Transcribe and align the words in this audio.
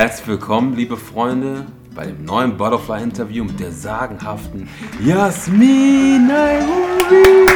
Herzlich 0.00 0.28
willkommen, 0.28 0.76
liebe 0.76 0.96
Freunde, 0.96 1.66
bei 1.94 2.06
dem 2.06 2.24
neuen 2.24 2.56
Butterfly-Interview 2.56 3.44
mit 3.44 3.60
der 3.60 3.70
sagenhaften 3.70 4.66
Jasmin 5.04 6.26
Nairobi. 6.26 7.46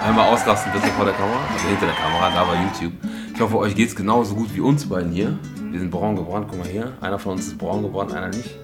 Einmal 0.00 0.32
ausrasten 0.32 0.72
bitte 0.72 0.86
vor 0.86 1.04
der 1.04 1.12
Kamera, 1.12 1.40
also 1.52 1.68
hinter 1.68 1.84
der 1.84 1.94
Kamera, 1.96 2.30
da 2.30 2.44
bei 2.44 2.62
YouTube. 2.62 2.94
Ich 3.34 3.40
hoffe, 3.42 3.58
euch 3.58 3.74
geht 3.74 3.90
es 3.90 3.94
genauso 3.94 4.34
gut 4.34 4.48
wie 4.54 4.60
uns 4.60 4.88
beiden 4.88 5.12
hier. 5.12 5.38
Wir 5.70 5.80
sind 5.80 5.90
braun 5.90 6.16
gebrannt, 6.16 6.46
guck 6.48 6.60
mal 6.60 6.66
hier. 6.66 6.94
Einer 7.02 7.18
von 7.18 7.32
uns 7.32 7.48
ist 7.48 7.58
braun 7.58 7.82
gebrannt, 7.82 8.14
einer 8.14 8.28
nicht. 8.28 8.56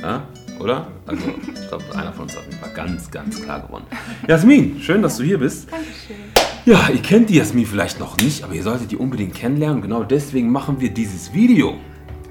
Ja? 0.00 0.22
Oder? 0.60 0.86
Also, 1.06 1.24
ich 1.26 1.66
glaube, 1.66 1.84
einer 1.92 2.12
von 2.12 2.22
uns 2.22 2.36
hat 2.36 2.72
ganz, 2.72 3.10
ganz 3.10 3.42
klar 3.42 3.58
gewonnen. 3.62 3.86
Jasmin, 4.28 4.78
schön, 4.80 5.02
dass 5.02 5.16
du 5.16 5.24
hier 5.24 5.40
bist. 5.40 5.72
Dankeschön. 5.72 6.29
Ja, 6.66 6.90
ihr 6.90 7.00
kennt 7.00 7.30
die 7.30 7.36
Jasmin 7.36 7.64
vielleicht 7.64 7.98
noch 7.98 8.18
nicht, 8.18 8.44
aber 8.44 8.52
ihr 8.52 8.62
solltet 8.62 8.90
die 8.90 8.96
unbedingt 8.96 9.34
kennenlernen. 9.34 9.80
Genau 9.80 10.02
deswegen 10.02 10.50
machen 10.50 10.80
wir 10.80 10.90
dieses 10.90 11.32
Video. 11.32 11.76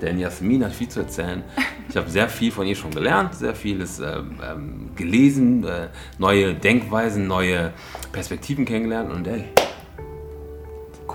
Denn 0.01 0.19
Jasmin 0.19 0.63
hat 0.63 0.71
viel 0.71 0.87
zu 0.87 0.99
erzählen. 0.99 1.43
Ich 1.89 1.97
habe 1.97 2.09
sehr 2.09 2.29
viel 2.29 2.51
von 2.51 2.67
ihr 2.67 2.75
schon 2.75 2.91
gelernt, 2.91 3.33
sehr 3.33 3.55
vieles 3.55 3.99
ähm, 3.99 4.37
ähm, 4.47 4.89
gelesen, 4.95 5.63
äh, 5.63 5.87
neue 6.19 6.53
Denkweisen, 6.53 7.27
neue 7.27 7.73
Perspektiven 8.11 8.65
kennengelernt 8.65 9.11
und 9.11 9.27
ey, 9.27 9.45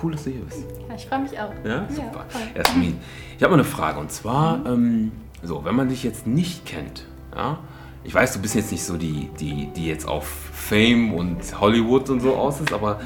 cool, 0.03 0.11
dass 0.11 0.25
du 0.25 0.31
hier 0.31 0.41
bist. 0.41 0.65
Ja, 0.89 0.95
ich 0.95 1.05
freue 1.05 1.19
mich 1.19 1.39
auch. 1.39 1.51
Ja, 1.63 1.87
super. 1.89 2.25
voll. 2.27 2.41
Jasmin, 2.53 2.97
ich 3.37 3.43
habe 3.43 3.51
mal 3.51 3.61
eine 3.61 3.63
Frage 3.63 3.99
und 3.99 4.11
zwar, 4.11 4.65
ähm, 4.65 5.13
so, 5.41 5.63
wenn 5.63 5.75
man 5.75 5.87
dich 5.87 6.03
jetzt 6.03 6.27
nicht 6.27 6.65
kennt, 6.65 7.05
ja, 7.33 7.59
ich 8.05 8.13
weiß, 8.13 8.33
du 8.33 8.41
bist 8.41 8.55
jetzt 8.55 8.71
nicht 8.71 8.83
so 8.83 8.97
die, 8.97 9.29
die, 9.39 9.67
die 9.75 9.87
jetzt 9.87 10.07
auf 10.07 10.25
Fame 10.53 11.13
und 11.13 11.59
Hollywood 11.59 12.09
und 12.09 12.19
so 12.21 12.35
aus 12.35 12.61
ist, 12.61 12.71
aber 12.71 12.99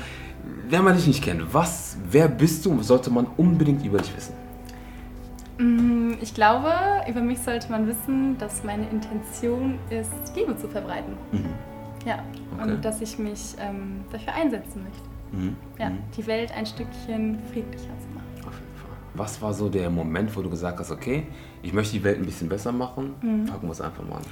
wenn 0.70 0.84
man 0.84 0.96
dich 0.96 1.08
nicht 1.08 1.24
kennt, 1.24 1.54
was, 1.54 1.98
wer 2.12 2.28
bist 2.28 2.66
du 2.66 2.82
sollte 2.84 3.10
man 3.10 3.26
unbedingt 3.38 3.84
über 3.86 3.98
dich 3.98 4.16
wissen? 4.16 4.34
Mm, 5.58 6.14
Ich 6.22 6.34
glaube, 6.34 6.72
über 7.10 7.22
mich 7.22 7.40
sollte 7.40 7.72
man 7.72 7.88
wissen, 7.88 8.38
dass 8.38 8.64
meine 8.64 8.88
Intention 8.90 9.78
ist, 9.90 10.12
Liebe 10.36 10.56
zu 10.58 10.68
verbreiten. 10.68 11.14
Ja, 12.06 12.20
Okay. 12.58 12.72
und 12.74 12.86
dass 12.86 13.02
ich 13.02 13.20
mich 13.20 13.56
ähm, 13.60 14.02
dafür 14.12 14.34
einsetzen 14.34 14.84
möchte. 14.84 15.10
Mhm. 15.38 15.56
Ja, 15.78 15.90
Mhm. 15.90 15.98
die 16.18 16.26
Welt 16.28 16.52
ein 16.56 16.66
Stückchen 16.66 17.40
friedlicher 17.52 17.84
zu 18.00 18.08
machen. 18.16 18.28
Auf 18.48 18.54
jeden 18.54 18.78
Fall. 18.78 18.98
Was 19.16 19.42
war 19.42 19.54
so 19.54 19.68
der 19.70 19.90
Moment, 19.90 20.34
wo 20.36 20.42
du 20.42 20.50
gesagt 20.50 20.80
hast, 20.80 20.92
okay, 20.92 21.28
ich 21.62 21.74
möchte 21.74 21.94
die 21.98 22.04
Welt 22.04 22.18
ein 22.20 22.26
bisschen 22.26 22.48
besser 22.48 22.72
machen, 22.72 23.16
Mhm. 23.22 23.46
packen 23.48 23.68
wir 23.68 23.72
es 23.72 23.82
einfach 23.82 24.04
mal 24.08 24.16
an. 24.18 24.24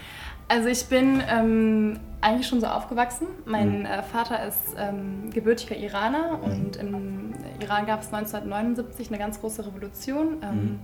Also 0.50 0.70
ich 0.70 0.86
bin 0.88 1.22
ähm, 1.30 2.00
eigentlich 2.22 2.48
schon 2.48 2.62
so 2.62 2.68
aufgewachsen. 2.68 3.28
Mein 3.46 3.80
Mhm. 3.80 3.86
äh, 3.86 4.02
Vater 4.04 4.46
ist 4.48 4.76
ähm, 4.78 5.30
gebürtiger 5.32 5.76
Iraner 5.76 6.40
und 6.42 6.78
im 6.78 7.34
Iran 7.62 7.86
gab 7.86 8.02
es 8.02 8.14
1979 8.14 9.10
eine 9.10 9.18
ganz 9.18 9.40
große 9.42 9.66
Revolution. 9.66 10.38
Ähm, 10.44 10.80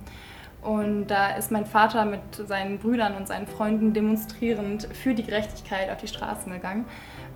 Und 0.61 1.07
da 1.07 1.35
ist 1.35 1.51
mein 1.51 1.65
Vater 1.65 2.05
mit 2.05 2.21
seinen 2.47 2.77
Brüdern 2.79 3.15
und 3.17 3.27
seinen 3.27 3.47
Freunden 3.47 3.91
demonstrierend 3.93 4.87
für 4.93 5.13
die 5.13 5.23
Gerechtigkeit 5.23 5.89
auf 5.91 5.97
die 5.97 6.07
Straßen 6.07 6.49
gegangen. 6.53 6.85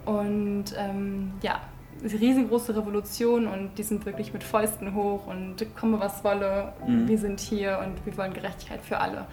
Und 0.06 0.66
ähm, 0.78 1.34
ja, 1.42 1.60
riesengroße 2.04 2.76
Revolution 2.76 3.48
und 3.48 3.72
die 3.78 3.84
sind 3.84 4.06
wirklich 4.06 4.34
mit 4.34 4.44
Fäusten 4.44 4.94
hoch 4.94 5.28
und 5.28 5.56
komme 5.76 6.00
was 6.00 6.24
wolle, 6.24 6.74
Mhm. 6.86 7.08
wir 7.08 7.18
sind 7.18 7.40
hier 7.40 7.80
und 7.86 8.06
wir 8.06 8.18
wollen 8.18 8.34
Gerechtigkeit 8.34 8.82
für 8.82 9.00
alle. 9.00 9.26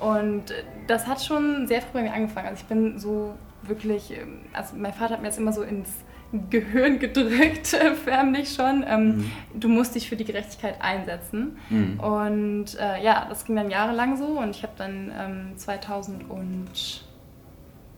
Und 0.00 0.44
das 0.86 1.06
hat 1.06 1.22
schon 1.22 1.66
sehr 1.66 1.80
früh 1.82 1.94
bei 1.94 2.02
mir 2.02 2.12
angefangen. 2.12 2.48
Also 2.48 2.60
ich 2.62 2.66
bin 2.68 2.98
so 2.98 3.34
wirklich, 3.62 4.10
ähm, 4.12 4.40
also 4.52 4.74
mein 4.76 4.92
Vater 4.92 5.14
hat 5.14 5.20
mir 5.22 5.28
das 5.28 5.38
immer 5.38 5.52
so 5.52 5.62
ins 5.62 5.88
Gehirn 6.50 6.98
gedrückt, 6.98 7.72
äh, 7.74 7.94
förmlich 7.94 8.52
schon. 8.52 8.84
Ähm, 8.86 9.06
Mhm. 9.18 9.30
Du 9.60 9.68
musst 9.68 9.94
dich 9.94 10.08
für 10.08 10.16
die 10.16 10.24
Gerechtigkeit 10.24 10.74
einsetzen. 10.80 11.56
Mhm. 11.70 12.00
Und 12.00 12.78
äh, 12.78 13.02
ja, 13.02 13.26
das 13.28 13.44
ging 13.44 13.56
dann 13.56 13.70
jahrelang 13.70 14.16
so 14.16 14.26
und 14.40 14.50
ich 14.50 14.62
habe 14.62 14.72
dann 14.76 15.12
ähm, 15.18 15.52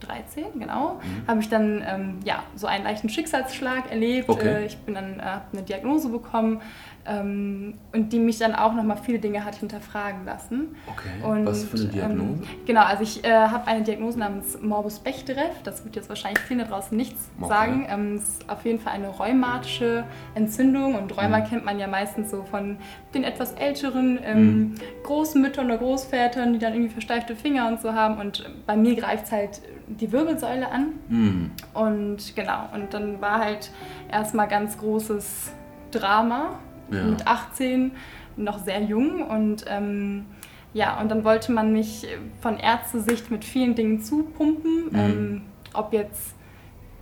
2013, 0.01 0.45
genau, 0.59 0.95
Mhm. 1.03 1.29
habe 1.29 1.41
ich 1.41 1.49
dann 1.49 1.83
ähm, 1.87 2.19
ja, 2.25 2.43
so 2.55 2.67
einen 2.67 2.85
leichten 2.85 3.09
Schicksalsschlag 3.09 3.91
erlebt. 3.91 4.29
Okay. 4.29 4.49
Äh, 4.63 4.67
ich 4.67 4.79
bin 4.79 4.95
dann, 4.95 5.19
äh, 5.19 5.23
habe 5.23 5.45
eine 5.53 5.63
Diagnose 5.63 6.09
bekommen 6.09 6.61
ähm, 7.07 7.75
und 7.93 8.13
die 8.13 8.19
mich 8.19 8.39
dann 8.39 8.55
auch 8.55 8.75
nochmal 8.75 8.99
viele 8.99 9.19
Dinge 9.19 9.45
hat 9.45 9.57
hinterfragen 9.57 10.25
lassen. 10.27 10.77
Okay, 10.87 11.09
Und, 11.27 11.47
was 11.47 11.65
für 11.65 11.77
eine 11.77 11.87
Diagnose? 11.87 12.43
Ähm, 12.43 12.49
genau, 12.67 12.83
also 12.83 13.03
ich 13.03 13.25
äh, 13.25 13.33
habe 13.33 13.67
eine 13.67 13.83
Diagnose 13.83 14.19
namens 14.19 14.61
Morbus 14.61 14.99
Bechterew. 15.01 15.41
Das 15.65 15.85
wird 15.85 15.97
jetzt 15.97 16.09
wahrscheinlich 16.09 16.41
vielen 16.41 16.61
da 16.61 16.67
draußen 16.67 16.97
nichts 16.97 17.31
Okay. 17.41 17.49
sagen. 17.49 17.87
Ähm, 17.89 18.17
es 18.17 18.29
ist 18.29 18.51
auf 18.51 18.65
jeden 18.65 18.79
Fall 18.79 18.93
eine 18.93 19.09
rheumatische 19.09 20.05
Entzündung 20.35 20.95
und 20.97 21.17
Rheuma 21.17 21.39
Mhm. 21.41 21.45
kennt 21.45 21.65
man 21.65 21.79
ja 21.79 21.87
meistens 21.87 22.31
so 22.31 22.43
von 22.43 22.77
den 23.15 23.25
etwas 23.25 23.53
älteren 23.55 24.19
ähm, 24.23 24.39
Mhm. 24.39 24.75
Großmüttern 25.05 25.67
oder 25.67 25.79
Großvätern, 25.79 26.53
die 26.53 26.59
dann 26.59 26.73
irgendwie 26.75 26.93
versteifte 26.93 27.35
Finger 27.37 27.69
und 27.69 27.81
so 27.81 27.95
haben. 27.95 28.19
Und 28.19 28.45
bei 28.67 28.77
mir 28.77 28.95
greift 28.97 29.27
es 29.27 29.33
halt 29.33 29.61
die 29.89 30.11
Wirbelsäule 30.13 30.69
an. 30.71 30.87
Mhm. 31.09 31.51
Und 31.75 32.35
genau, 32.37 32.69
und 32.75 32.93
dann 32.95 33.21
war 33.21 33.39
halt 33.41 33.71
erstmal 34.11 34.49
ganz 34.49 34.79
großes 34.79 35.53
Drama 35.91 36.59
Ja. 36.91 37.05
mit 37.05 37.27
18, 37.27 37.93
noch 38.37 38.59
sehr 38.59 38.83
jung 38.83 39.23
und 39.23 39.65
ähm, 39.69 40.25
ja, 40.75 41.01
und 41.01 41.11
dann 41.11 41.25
wollte 41.25 41.51
man 41.53 41.73
mich 41.73 42.07
von 42.41 42.59
Ärztesicht 42.59 43.31
mit 43.31 43.45
vielen 43.45 43.75
Dingen 43.75 44.01
zupumpen, 44.01 44.85
Mhm. 44.91 44.99
ähm, 44.99 45.43
ob 45.75 45.93
jetzt 45.93 46.35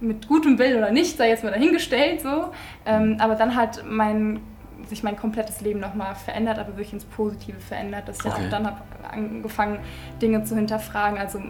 mit 0.00 0.28
gutem 0.28 0.58
Willen 0.58 0.78
oder 0.78 0.90
nicht, 0.92 1.16
sei 1.16 1.28
jetzt 1.30 1.42
mal 1.44 1.50
dahingestellt 1.50 2.20
so, 2.20 2.50
ähm, 2.84 3.16
aber 3.18 3.34
dann 3.34 3.54
hat 3.56 3.84
mein 3.88 4.40
sich 4.88 5.02
mein 5.02 5.16
komplettes 5.16 5.62
Leben 5.62 5.80
nochmal 5.80 6.14
verändert, 6.14 6.58
aber 6.58 6.68
wirklich 6.70 6.92
ins 6.92 7.04
Positive 7.04 7.58
verändert, 7.60 8.08
dass 8.08 8.20
ich 8.20 8.26
Okay. 8.26 8.44
auch 8.44 8.50
dann 8.50 8.66
habe 8.66 8.76
angefangen, 9.10 9.78
Dinge 10.22 10.44
zu 10.44 10.54
hinterfragen, 10.54 11.18
also 11.18 11.40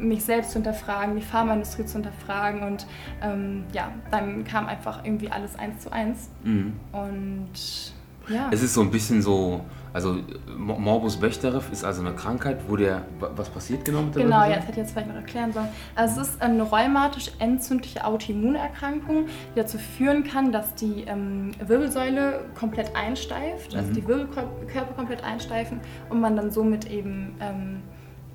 mich 0.00 0.24
selbst 0.24 0.50
zu 0.50 0.54
hinterfragen, 0.54 1.16
die 1.16 1.22
Pharmaindustrie 1.22 1.84
zu 1.86 1.94
hinterfragen 1.94 2.62
und 2.62 2.86
ähm, 3.22 3.64
ja, 3.72 3.90
dann 4.10 4.44
kam 4.44 4.66
einfach 4.66 5.04
irgendwie 5.04 5.30
alles 5.30 5.56
eins 5.58 5.82
zu 5.82 5.92
eins 5.92 6.28
Mhm. 6.44 6.72
und 6.92 7.92
ja. 8.28 8.48
Es 8.52 8.62
ist 8.62 8.74
so 8.74 8.80
ein 8.82 8.92
bisschen 8.92 9.22
so, 9.22 9.60
also 9.92 10.18
Mo- 10.56 10.78
Morbus 10.78 11.16
Bechterew 11.16 11.62
ist 11.72 11.82
also 11.84 12.00
eine 12.00 12.12
Krankheit, 12.14 12.58
wo 12.68 12.76
der, 12.76 13.02
wa- 13.18 13.30
was 13.34 13.48
passiert 13.48 13.84
genau 13.84 14.02
mit 14.02 14.14
der 14.14 14.22
Genau, 14.22 14.42
ja, 14.44 14.50
das 14.56 14.60
hätte 14.66 14.72
ich 14.72 14.76
jetzt 14.76 14.92
vielleicht 14.92 15.08
noch 15.08 15.16
erklären 15.16 15.52
sollen. 15.52 15.66
Also 15.96 16.20
es 16.20 16.28
ist 16.28 16.42
eine 16.42 16.62
rheumatisch 16.62 17.32
entzündliche 17.40 18.04
Autoimmunerkrankung, 18.04 19.26
die 19.26 19.58
dazu 19.58 19.78
führen 19.78 20.22
kann, 20.22 20.52
dass 20.52 20.74
die 20.76 21.04
ähm, 21.08 21.50
Wirbelsäule 21.66 22.44
komplett 22.56 22.94
einsteift, 22.94 23.74
also 23.74 23.90
Mhm. 23.90 23.94
die 23.94 24.06
Wirbelkörper 24.06 24.94
komplett 24.94 25.24
einsteifen 25.24 25.80
und 26.08 26.20
man 26.20 26.36
dann 26.36 26.52
somit 26.52 26.88
eben 26.88 27.34
ähm, 27.40 27.82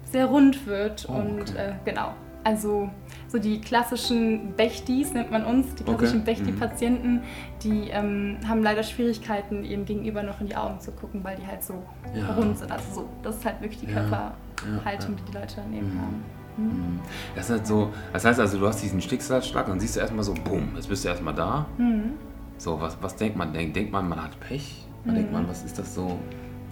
sehr 0.06 0.26
rund 0.28 0.66
wird 0.68 1.06
Oh, 1.10 1.14
und 1.14 1.42
okay. 1.42 1.58
äh, 1.58 1.74
genau. 1.84 2.14
Also 2.44 2.90
so 3.28 3.40
die 3.40 3.60
klassischen 3.60 4.54
Bechtis 4.54 5.14
nennt 5.14 5.32
man 5.32 5.44
uns, 5.44 5.74
die 5.76 5.84
klassischen 5.84 6.22
Okay. 6.22 6.36
Bechti-Patienten, 6.36 7.22
die 7.64 7.90
ähm, 7.90 8.38
haben 8.48 8.62
leider 8.62 8.84
Schwierigkeiten, 8.84 9.64
ihrem 9.64 9.86
Gegenüber 9.86 10.22
noch 10.22 10.40
in 10.42 10.48
die 10.48 10.56
Augen 10.56 10.80
zu 10.80 10.92
gucken, 10.92 11.24
weil 11.24 11.36
die 11.38 11.48
halt 11.48 11.64
so 11.64 11.82
Ja. 12.14 12.34
rund 12.36 12.58
sind. 12.60 12.72
Also 12.72 12.94
so, 12.94 13.10
das 13.24 13.38
ist 13.38 13.46
halt 13.46 13.62
wirklich 13.62 13.80
die. 13.80 13.88
Körperhaltung, 13.88 15.16
Ja, 15.16 15.22
die 15.26 15.32
die 15.32 15.38
Leute 15.38 15.56
daneben 15.58 15.88
Mhm. 15.96 16.00
haben. 16.02 16.24
Mhm. 16.58 17.00
Das 17.36 17.46
ist 17.46 17.52
halt 17.52 17.68
so, 17.68 17.92
das 18.14 18.24
heißt 18.26 18.40
also, 18.40 18.60
du 18.60 18.68
hast 18.68 18.82
diesen 18.84 19.02
Schicksalsschlag 19.02 19.68
und 19.68 19.80
siehst 19.80 19.96
du 19.96 20.00
erstmal 20.02 20.24
so, 20.24 20.34
boom, 20.36 20.70
jetzt 20.76 20.88
bist 20.88 21.04
du 21.04 21.10
erstmal 21.10 21.34
da. 21.34 21.66
Mhm. 21.80 22.14
So, 22.58 22.80
was, 22.80 22.96
was 23.02 23.16
denkt 23.16 23.38
man? 23.38 23.52
Denkt, 23.54 23.76
denkt 23.76 23.92
man, 23.92 24.08
man 24.08 24.24
hat 24.24 24.40
Pech? 24.40 24.86
Mhm. 25.04 25.16
denkt 25.16 25.34
man, 25.34 25.48
was 25.50 25.64
ist 25.64 25.78
das 25.80 25.94
so? 25.96 26.18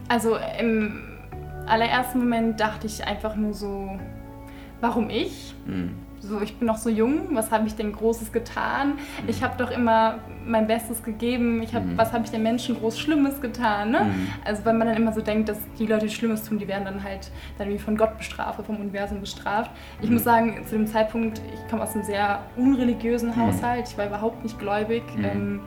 Also 0.08 0.38
im 0.60 1.02
allerersten 1.68 2.20
Moment 2.20 2.60
dachte 2.60 2.88
ich 2.88 3.06
einfach 3.06 3.36
nur 3.36 3.54
so, 3.54 3.98
warum 4.82 5.10
ich? 5.10 5.54
Mhm. 5.66 5.92
So, 6.20 6.40
ich 6.40 6.56
bin 6.58 6.68
noch 6.70 6.78
so 6.78 6.90
jung, 6.90 7.36
was 7.36 7.52
habe 7.52 7.68
ich 7.68 7.76
denn 7.76 7.92
Großes 7.92 8.32
getan? 8.32 8.94
Ich 9.28 9.44
habe 9.44 9.56
doch 9.58 9.72
immer 9.72 10.20
mein 10.46 10.68
Bestes 10.68 11.04
gegeben. 11.04 11.62
Ich 11.62 11.76
hab, 11.76 11.84
Mhm. 11.84 11.98
Was 11.98 12.14
habe 12.14 12.24
ich 12.24 12.32
den 12.32 12.44
Menschen 12.44 12.78
groß 12.80 12.98
Schlimmes 12.98 13.42
getan? 13.42 13.92
Ne? 13.92 14.06
Mhm. 14.06 14.28
Also 14.46 14.64
weil 14.64 14.74
man 14.74 14.88
dann 14.88 14.96
immer 14.96 15.12
so 15.12 15.20
denkt, 15.20 15.50
dass 15.50 15.58
die 15.78 15.86
Leute, 15.86 16.06
die 16.08 16.14
Schlimmes 16.14 16.44
tun, 16.44 16.60
die 16.60 16.68
werden 16.70 16.86
dann 16.86 17.04
halt 17.04 17.30
dann 17.58 17.68
wie 17.68 17.78
von 17.78 17.98
Gott 17.98 18.18
bestraft, 18.18 18.58
oder 18.60 18.66
vom 18.68 18.78
Universum 18.78 19.20
bestraft. 19.20 19.72
Ich 20.02 20.08
Mhm. 20.08 20.14
muss 20.14 20.24
sagen, 20.24 20.62
zu 20.66 20.76
dem 20.78 20.88
Zeitpunkt, 20.88 21.42
ich 21.54 21.70
komme 21.70 21.84
aus 21.84 21.94
einem 21.94 22.06
sehr 22.06 22.40
unreligiösen 22.56 23.32
Mhm. 23.32 23.36
Haushalt. 23.42 23.90
Ich 23.90 23.98
war 23.98 24.06
überhaupt 24.08 24.44
nicht 24.44 24.58
gläubig. 24.60 25.04
Mhm. 25.18 25.26
Ähm, 25.26 25.60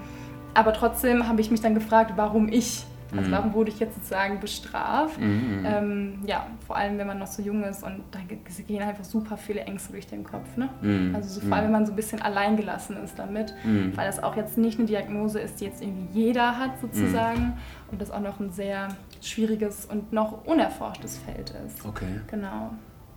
aber 0.55 0.73
trotzdem 0.73 1.29
habe 1.29 1.43
ich 1.43 1.51
mich 1.51 1.61
dann 1.61 1.75
gefragt, 1.75 2.13
warum 2.17 2.49
ich? 2.49 2.87
Also 3.15 3.29
Mhm. 3.29 3.33
warum 3.33 3.55
wurde 3.55 3.71
ich 3.71 3.79
jetzt 3.79 3.95
sozusagen 3.97 4.41
bestraft? 4.41 5.21
Mhm. 5.21 5.65
Ähm, 5.65 6.19
ja, 6.27 6.47
vor 6.67 6.77
allem 6.77 6.99
wenn 6.99 7.07
man 7.07 7.19
noch 7.19 7.27
so 7.27 7.43
jung 7.43 7.63
ist 7.65 7.83
und 7.85 8.03
da 8.11 8.19
ge- 8.27 8.39
gehen 8.67 8.83
einfach 8.83 9.05
super 9.05 9.37
viele 9.37 9.61
Ängste 9.61 9.93
durch 9.93 10.07
den 10.07 10.25
Kopf. 10.25 10.57
Ne? 10.57 10.69
Mhm. 10.83 11.15
Also 11.15 11.41
so, 11.41 11.47
vor 11.47 11.57
allem, 11.57 11.67
wenn 11.67 11.73
man 11.73 11.87
so 11.87 11.93
ein 11.93 11.97
bisschen 11.97 12.21
alleingelassen 12.23 12.97
ist 13.03 13.19
damit, 13.19 13.55
Mhm. 13.65 13.97
weil 13.97 14.07
das 14.07 14.23
auch 14.23 14.37
jetzt 14.37 14.59
nicht 14.59 14.79
eine 14.79 14.87
Diagnose 14.87 15.39
ist, 15.41 15.61
die 15.61 15.67
jetzt 15.67 15.83
irgendwie 15.83 16.07
jeder 16.21 16.59
hat 16.59 16.81
sozusagen 16.81 17.55
und 17.91 18.01
das 18.01 18.11
auch 18.11 18.21
noch 18.21 18.41
ein 18.41 18.51
sehr 18.51 18.89
schwieriges 19.21 19.87
und 19.87 20.13
noch 20.13 20.45
unerforschtes 20.47 21.19
Feld 21.19 21.55
ist. 21.67 21.85
Okay. 21.85 22.21
Genau. 22.31 22.71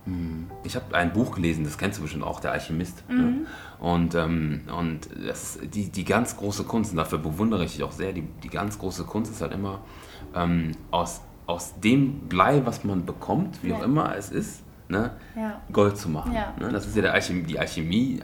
Mhm. 0.06 0.50
Ich 0.64 0.76
habe 0.76 0.94
ein 0.94 1.12
Buch 1.12 1.34
gelesen, 1.34 1.64
das 1.64 1.78
kennst 1.78 1.98
du 1.98 2.02
bestimmt 2.02 2.24
auch, 2.24 2.40
Der 2.40 2.52
Alchemist. 2.52 3.04
Mhm. 3.08 3.16
Ne? 3.16 3.46
Und, 3.78 4.14
ähm, 4.14 4.62
und 4.76 5.08
das, 5.26 5.58
die, 5.62 5.90
die 5.90 6.04
ganz 6.04 6.36
große 6.36 6.64
Kunst, 6.64 6.92
und 6.92 6.96
dafür 6.96 7.18
bewundere 7.18 7.64
ich 7.64 7.72
dich 7.72 7.82
auch 7.82 7.92
sehr, 7.92 8.12
die, 8.12 8.24
die 8.42 8.48
ganz 8.48 8.78
große 8.78 9.04
Kunst 9.04 9.32
ist 9.32 9.40
halt 9.40 9.52
immer, 9.52 9.80
ähm, 10.34 10.72
aus, 10.90 11.20
aus 11.46 11.78
dem 11.80 12.28
Blei, 12.28 12.64
was 12.64 12.84
man 12.84 13.06
bekommt, 13.06 13.62
wie 13.62 13.72
auch 13.72 13.82
immer 13.82 14.14
es 14.16 14.30
ist, 14.30 14.62
ne, 14.90 15.12
Ja. 15.36 15.60
Gold 15.72 15.96
zu 15.96 16.08
machen. 16.08 16.32
Ja. 16.32 16.52
Ne? 16.58 16.70
Das 16.72 16.86
ist 16.86 16.96
ja 16.96 17.04
Alchemie, 17.04 17.42
die 17.44 17.58
Alchemie, 17.58 18.20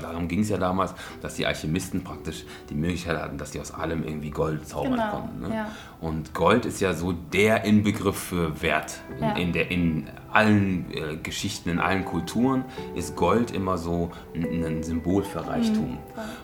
darum 0.00 0.28
ging 0.28 0.40
es 0.40 0.48
ja 0.48 0.56
damals, 0.56 0.94
dass 1.20 1.34
die 1.34 1.44
Alchemisten 1.46 2.02
praktisch 2.04 2.44
die 2.70 2.74
Möglichkeit 2.74 3.20
hatten, 3.20 3.36
dass 3.36 3.52
sie 3.52 3.60
aus 3.60 3.72
allem 3.72 4.04
irgendwie 4.04 4.30
Gold 4.30 4.66
zaubern 4.66 4.92
Genau, 4.92 5.10
konnten. 5.10 5.40
Ne? 5.48 5.54
ja. 5.54 5.66
Und 6.00 6.32
Gold 6.34 6.64
ist 6.66 6.80
ja 6.80 6.92
so 6.94 7.12
der 7.12 7.64
Inbegriff 7.64 8.16
für 8.18 8.62
Wert. 8.62 9.00
In, 9.18 9.36
in, 9.36 9.52
der, 9.52 9.70
in 9.70 10.08
allen 10.32 10.86
äh, 10.92 11.16
Geschichten, 11.16 11.70
in 11.70 11.78
allen 11.78 12.04
Kulturen 12.04 12.64
ist 12.94 13.16
Gold 13.16 13.50
immer 13.50 13.78
so 13.78 14.10
ein, 14.34 14.64
ein 14.64 14.82
Symbol 14.82 15.22
für 15.24 15.46
Reichtum. 15.46 15.98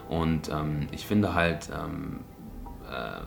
Und 0.08 0.49
ähm, 0.49 0.87
ich 0.93 1.06
finde 1.06 1.34
halt, 1.34 1.69
ähm, 1.70 2.20
äh, 2.90 3.20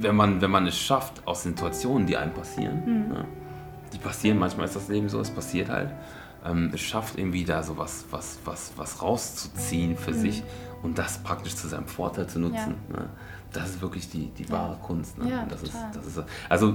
wenn, 0.00 0.14
man, 0.14 0.40
wenn 0.40 0.50
man 0.50 0.66
es 0.66 0.78
schafft, 0.78 1.26
aus 1.26 1.42
Situationen, 1.42 2.06
die 2.06 2.16
einem 2.16 2.32
passieren, 2.32 3.08
ne, 3.08 3.24
die 3.98 4.04
passieren, 4.04 4.38
manchmal 4.38 4.66
ist 4.66 4.76
das 4.76 4.88
Leben 4.88 5.08
so, 5.08 5.20
es 5.20 5.30
passiert 5.30 5.68
halt, 5.68 5.90
ähm, 6.44 6.70
es 6.72 6.80
schafft 6.80 7.18
irgendwie 7.18 7.44
da 7.44 7.62
so 7.62 7.76
was, 7.76 8.04
was, 8.10 8.38
was, 8.44 8.72
was 8.76 9.02
rauszuziehen 9.02 9.96
für 9.96 10.14
sich 10.14 10.42
und 10.82 10.98
das 10.98 11.18
praktisch 11.18 11.56
zu 11.56 11.66
seinem 11.68 11.86
Vorteil 11.86 12.26
zu 12.28 12.38
nutzen. 12.38 12.74
Ne? 12.88 13.08
Das 13.52 13.70
ist 13.70 13.80
wirklich 13.80 14.10
die, 14.10 14.28
die 14.28 14.48
wahre 14.50 14.76
Kunst. 14.76 15.16
Ne? 15.18 15.30
Ja, 15.30 15.46
das 15.48 15.62
ist, 15.62 15.74
das 15.94 16.06
ist, 16.06 16.22
also 16.50 16.74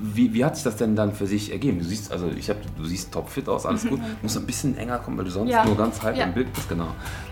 wie, 0.00 0.34
wie, 0.34 0.44
hat 0.44 0.56
sich 0.56 0.64
das 0.64 0.76
denn 0.76 0.96
dann 0.96 1.12
für 1.14 1.26
sich 1.26 1.52
ergeben? 1.52 1.78
Du 1.78 1.84
siehst, 1.84 2.10
also 2.10 2.28
ich 2.36 2.50
hab, 2.50 2.56
du 2.76 2.84
siehst 2.84 3.12
topfit 3.12 3.48
aus, 3.48 3.64
alles 3.64 3.86
gut. 3.86 4.00
Du 4.00 4.22
musst 4.22 4.36
ein 4.36 4.44
bisschen 4.44 4.76
enger 4.76 4.98
kommen, 4.98 5.16
weil 5.16 5.24
du 5.24 5.30
sonst 5.30 5.50
Ja. 5.50 5.64
nur 5.64 5.76
ganz 5.76 6.02
halb 6.02 6.16
Ja. 6.16 6.24
im 6.24 6.34
Bild 6.34 6.52
bist. 6.52 6.68
Genau. 6.68 6.88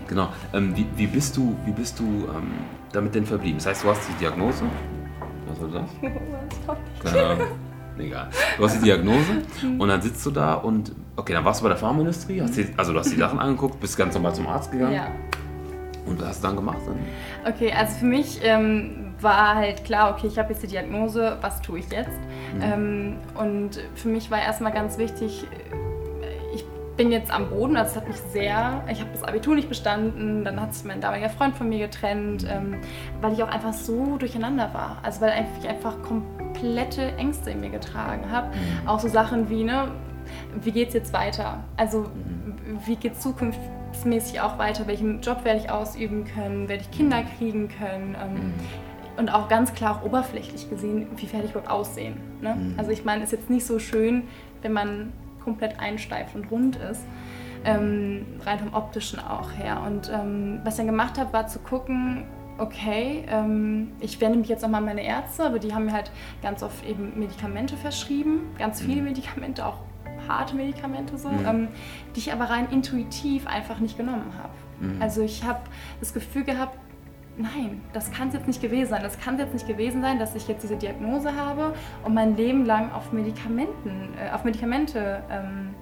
genau. 0.07 0.29
Ähm, 0.53 0.75
wie, 0.77 0.87
wie 0.95 1.07
bist 1.07 1.35
du, 1.35 1.55
wie 1.65 1.71
bist 1.71 1.99
du 1.99 2.03
ähm, 2.03 2.51
damit 2.93 3.13
denn 3.15 3.25
verblieben? 3.25 3.57
Das 3.57 3.67
heißt, 3.67 3.83
du 3.83 3.89
hast 3.89 4.07
die 4.07 4.13
Diagnose. 4.13 4.63
Was 5.47 5.59
soll 5.59 5.71
das? 5.71 5.89
Keine 7.11 7.25
Ahnung. 7.25 7.47
Egal. 7.97 8.27
Du 8.57 8.63
hast 8.65 8.75
die 8.79 8.83
Diagnose 8.85 9.43
und 9.77 9.87
dann 9.87 10.01
sitzt 10.01 10.25
du 10.25 10.31
da 10.31 10.55
und 10.55 10.91
okay, 11.15 11.33
dann 11.33 11.45
warst 11.45 11.59
du 11.61 11.63
bei 11.63 11.69
der 11.69 11.77
Pharmaindustrie, 11.77 12.41
hast 12.41 12.57
die, 12.57 12.67
also 12.75 12.91
du 12.93 12.99
hast 12.99 13.11
die 13.11 13.17
Sachen 13.17 13.39
angeguckt, 13.39 13.79
bist 13.79 13.97
ganz 13.97 14.15
normal 14.15 14.33
zum 14.33 14.47
Arzt 14.47 14.71
gegangen 14.71 14.93
Ja. 14.93 15.07
und 16.07 16.19
was 16.19 16.29
hast 16.29 16.43
du 16.43 16.47
dann 16.47 16.55
gemacht? 16.55 16.79
Dann? 16.87 17.53
Okay, 17.53 17.71
also 17.71 17.95
für 17.99 18.05
mich 18.05 18.39
ähm, 18.43 19.13
war 19.21 19.55
halt 19.55 19.85
klar, 19.85 20.11
okay, 20.15 20.27
ich 20.27 20.39
habe 20.39 20.51
jetzt 20.53 20.63
die 20.63 20.67
Diagnose, 20.67 21.37
was 21.41 21.61
tue 21.61 21.79
ich 21.79 21.89
jetzt? 21.91 22.09
Ähm, 22.61 23.17
und 23.35 23.79
für 23.95 24.07
mich 24.07 24.31
war 24.31 24.41
erstmal 24.41 24.71
ganz 24.71 24.97
wichtig, 24.97 25.43
äh, 25.43 26.55
ich 26.55 26.65
bin 26.97 27.11
jetzt 27.11 27.31
am 27.33 27.49
Boden, 27.49 27.77
also 27.77 27.91
es 27.91 27.95
hat 27.97 28.07
mich 28.07 28.17
sehr, 28.17 28.83
ich 28.91 28.99
habe 28.99 29.09
das 29.13 29.23
Abitur 29.23 29.55
nicht 29.55 29.69
bestanden, 29.69 30.43
dann 30.43 30.59
hat 30.59 30.73
sich 30.73 30.83
mein 30.83 30.99
damaliger 30.99 31.29
Freund 31.29 31.55
von 31.55 31.69
mir 31.69 31.79
getrennt, 31.79 32.45
ähm, 32.49 32.75
weil 33.21 33.33
ich 33.33 33.43
auch 33.43 33.49
einfach 33.49 33.73
so 33.73 34.17
durcheinander 34.17 34.71
war. 34.73 34.97
Also 35.03 35.21
weil 35.21 35.45
ich 35.61 35.67
einfach 35.69 35.95
komplette 36.63 37.13
Ängste 37.17 37.51
in 37.51 37.59
mir 37.59 37.69
getragen 37.69 38.31
habe. 38.31 38.51
Auch 38.85 38.99
so 38.99 39.09
Sachen 39.09 39.49
wie, 39.49 39.63
ne, 39.63 39.91
wie 40.61 40.71
geht 40.71 40.89
es 40.89 40.93
jetzt 40.93 41.13
weiter? 41.13 41.63
Also 41.75 42.09
wie 42.85 42.95
geht 42.95 43.13
es 43.13 43.19
zukunftsmäßig 43.19 44.39
auch 44.39 44.57
weiter? 44.57 44.87
Welchen 44.87 45.21
Job 45.21 45.43
werde 45.43 45.59
ich 45.59 45.69
ausüben 45.69 46.23
können? 46.23 46.69
Werde 46.69 46.83
ich 46.83 46.91
Kinder 46.91 47.23
kriegen 47.37 47.67
können? 47.67 48.15
Ähm, 48.15 48.53
und 49.17 49.31
auch 49.31 49.49
ganz 49.49 49.73
klar 49.73 49.97
auch 49.97 50.05
oberflächlich 50.05 50.69
gesehen, 50.69 51.07
wie 51.17 51.31
werde 51.33 51.45
ich 51.45 51.51
überhaupt 51.51 51.69
aussehen? 51.69 52.15
Ne? 52.41 52.73
Also 52.77 52.91
ich 52.91 53.03
meine, 53.03 53.23
es 53.23 53.33
ist 53.33 53.39
jetzt 53.39 53.49
nicht 53.49 53.65
so 53.65 53.77
schön, 53.77 54.23
wenn 54.61 54.71
man 54.71 55.11
komplett 55.43 55.79
einsteift 55.79 56.33
und 56.33 56.49
rund 56.49 56.77
ist. 56.77 57.01
Ähm, 57.65 58.25
rein 58.45 58.59
vom 58.59 58.73
optischen 58.73 59.19
auch 59.19 59.51
her. 59.51 59.81
Und 59.85 60.09
ähm, 60.13 60.61
was 60.63 60.73
ich 60.73 60.77
dann 60.77 60.87
gemacht 60.87 61.17
habe, 61.17 61.31
war 61.31 61.47
zu 61.47 61.59
gucken, 61.59 62.25
okay, 62.57 63.25
ähm, 63.27 63.91
ich 63.99 64.19
wende 64.21 64.37
mich 64.39 64.49
jetzt 64.49 64.61
nochmal 64.61 64.79
an 64.79 64.85
meine 64.85 65.03
Ärzte, 65.03 65.45
aber 65.45 65.59
die 65.59 65.73
haben 65.73 65.85
mir 65.85 65.93
halt 65.93 66.11
ganz 66.41 66.63
oft 66.63 66.85
eben 66.85 67.19
Medikamente 67.19 67.77
verschrieben, 67.77 68.51
ganz 68.57 68.81
viele 68.81 69.01
Medikamente, 69.01 69.65
auch 69.65 69.79
harte 70.27 70.55
Medikamente 70.55 71.17
so, 71.17 71.29
ähm, 71.29 71.67
die 72.15 72.19
ich 72.19 72.33
aber 72.33 72.45
rein 72.45 72.67
intuitiv 72.71 73.47
einfach 73.47 73.79
nicht 73.79 73.97
genommen 73.97 74.31
habe. 74.41 74.53
Also 74.99 75.21
ich 75.21 75.43
habe 75.43 75.61
das 75.99 76.13
Gefühl 76.13 76.43
gehabt, 76.43 76.77
nein, 77.37 77.81
das 77.93 78.11
kann 78.11 78.29
es 78.29 78.33
jetzt 78.33 78.47
nicht 78.47 78.61
gewesen 78.61 78.89
sein. 78.89 79.01
Das 79.01 79.19
kann 79.19 79.35
es 79.35 79.41
jetzt 79.41 79.53
nicht 79.53 79.67
gewesen 79.67 80.01
sein, 80.01 80.19
dass 80.19 80.35
ich 80.35 80.47
jetzt 80.47 80.63
diese 80.63 80.75
Diagnose 80.75 81.35
habe 81.35 81.73
und 82.03 82.13
mein 82.13 82.35
Leben 82.35 82.65
lang 82.65 82.91
auf 82.91 83.11
Medikamenten, 83.11 84.13
äh, 84.17 84.31
auf 84.31 84.43
Medikamente 84.43 85.23
ähm, 85.29 85.73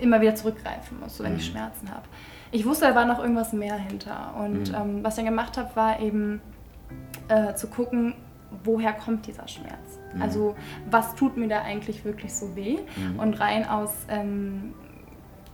immer 0.00 0.20
wieder 0.20 0.34
zurückgreifen 0.34 1.00
muss, 1.00 1.16
so 1.16 1.24
wenn 1.24 1.36
ich 1.36 1.46
Schmerzen 1.46 1.90
habe. 1.90 2.04
Ich 2.52 2.64
wusste, 2.64 2.86
da 2.86 2.94
war 2.94 3.04
noch 3.04 3.18
irgendwas 3.18 3.52
mehr 3.52 3.76
hinter. 3.76 4.34
Und 4.38 4.72
ähm, 4.74 5.02
was 5.02 5.14
ich 5.14 5.24
dann 5.24 5.30
gemacht 5.34 5.56
habe, 5.58 5.74
war 5.74 6.00
eben 6.00 6.40
äh, 7.28 7.54
zu 7.54 7.68
gucken, 7.68 8.14
woher 8.64 8.92
kommt 8.92 9.26
dieser 9.26 9.48
Schmerz? 9.48 9.98
Also 10.20 10.56
was 10.90 11.14
tut 11.14 11.36
mir 11.36 11.48
da 11.48 11.62
eigentlich 11.62 12.04
wirklich 12.04 12.32
so 12.32 12.54
weh? 12.56 12.78
Und 13.18 13.34
rein 13.40 13.68
aus, 13.68 13.92
ähm, 14.08 14.72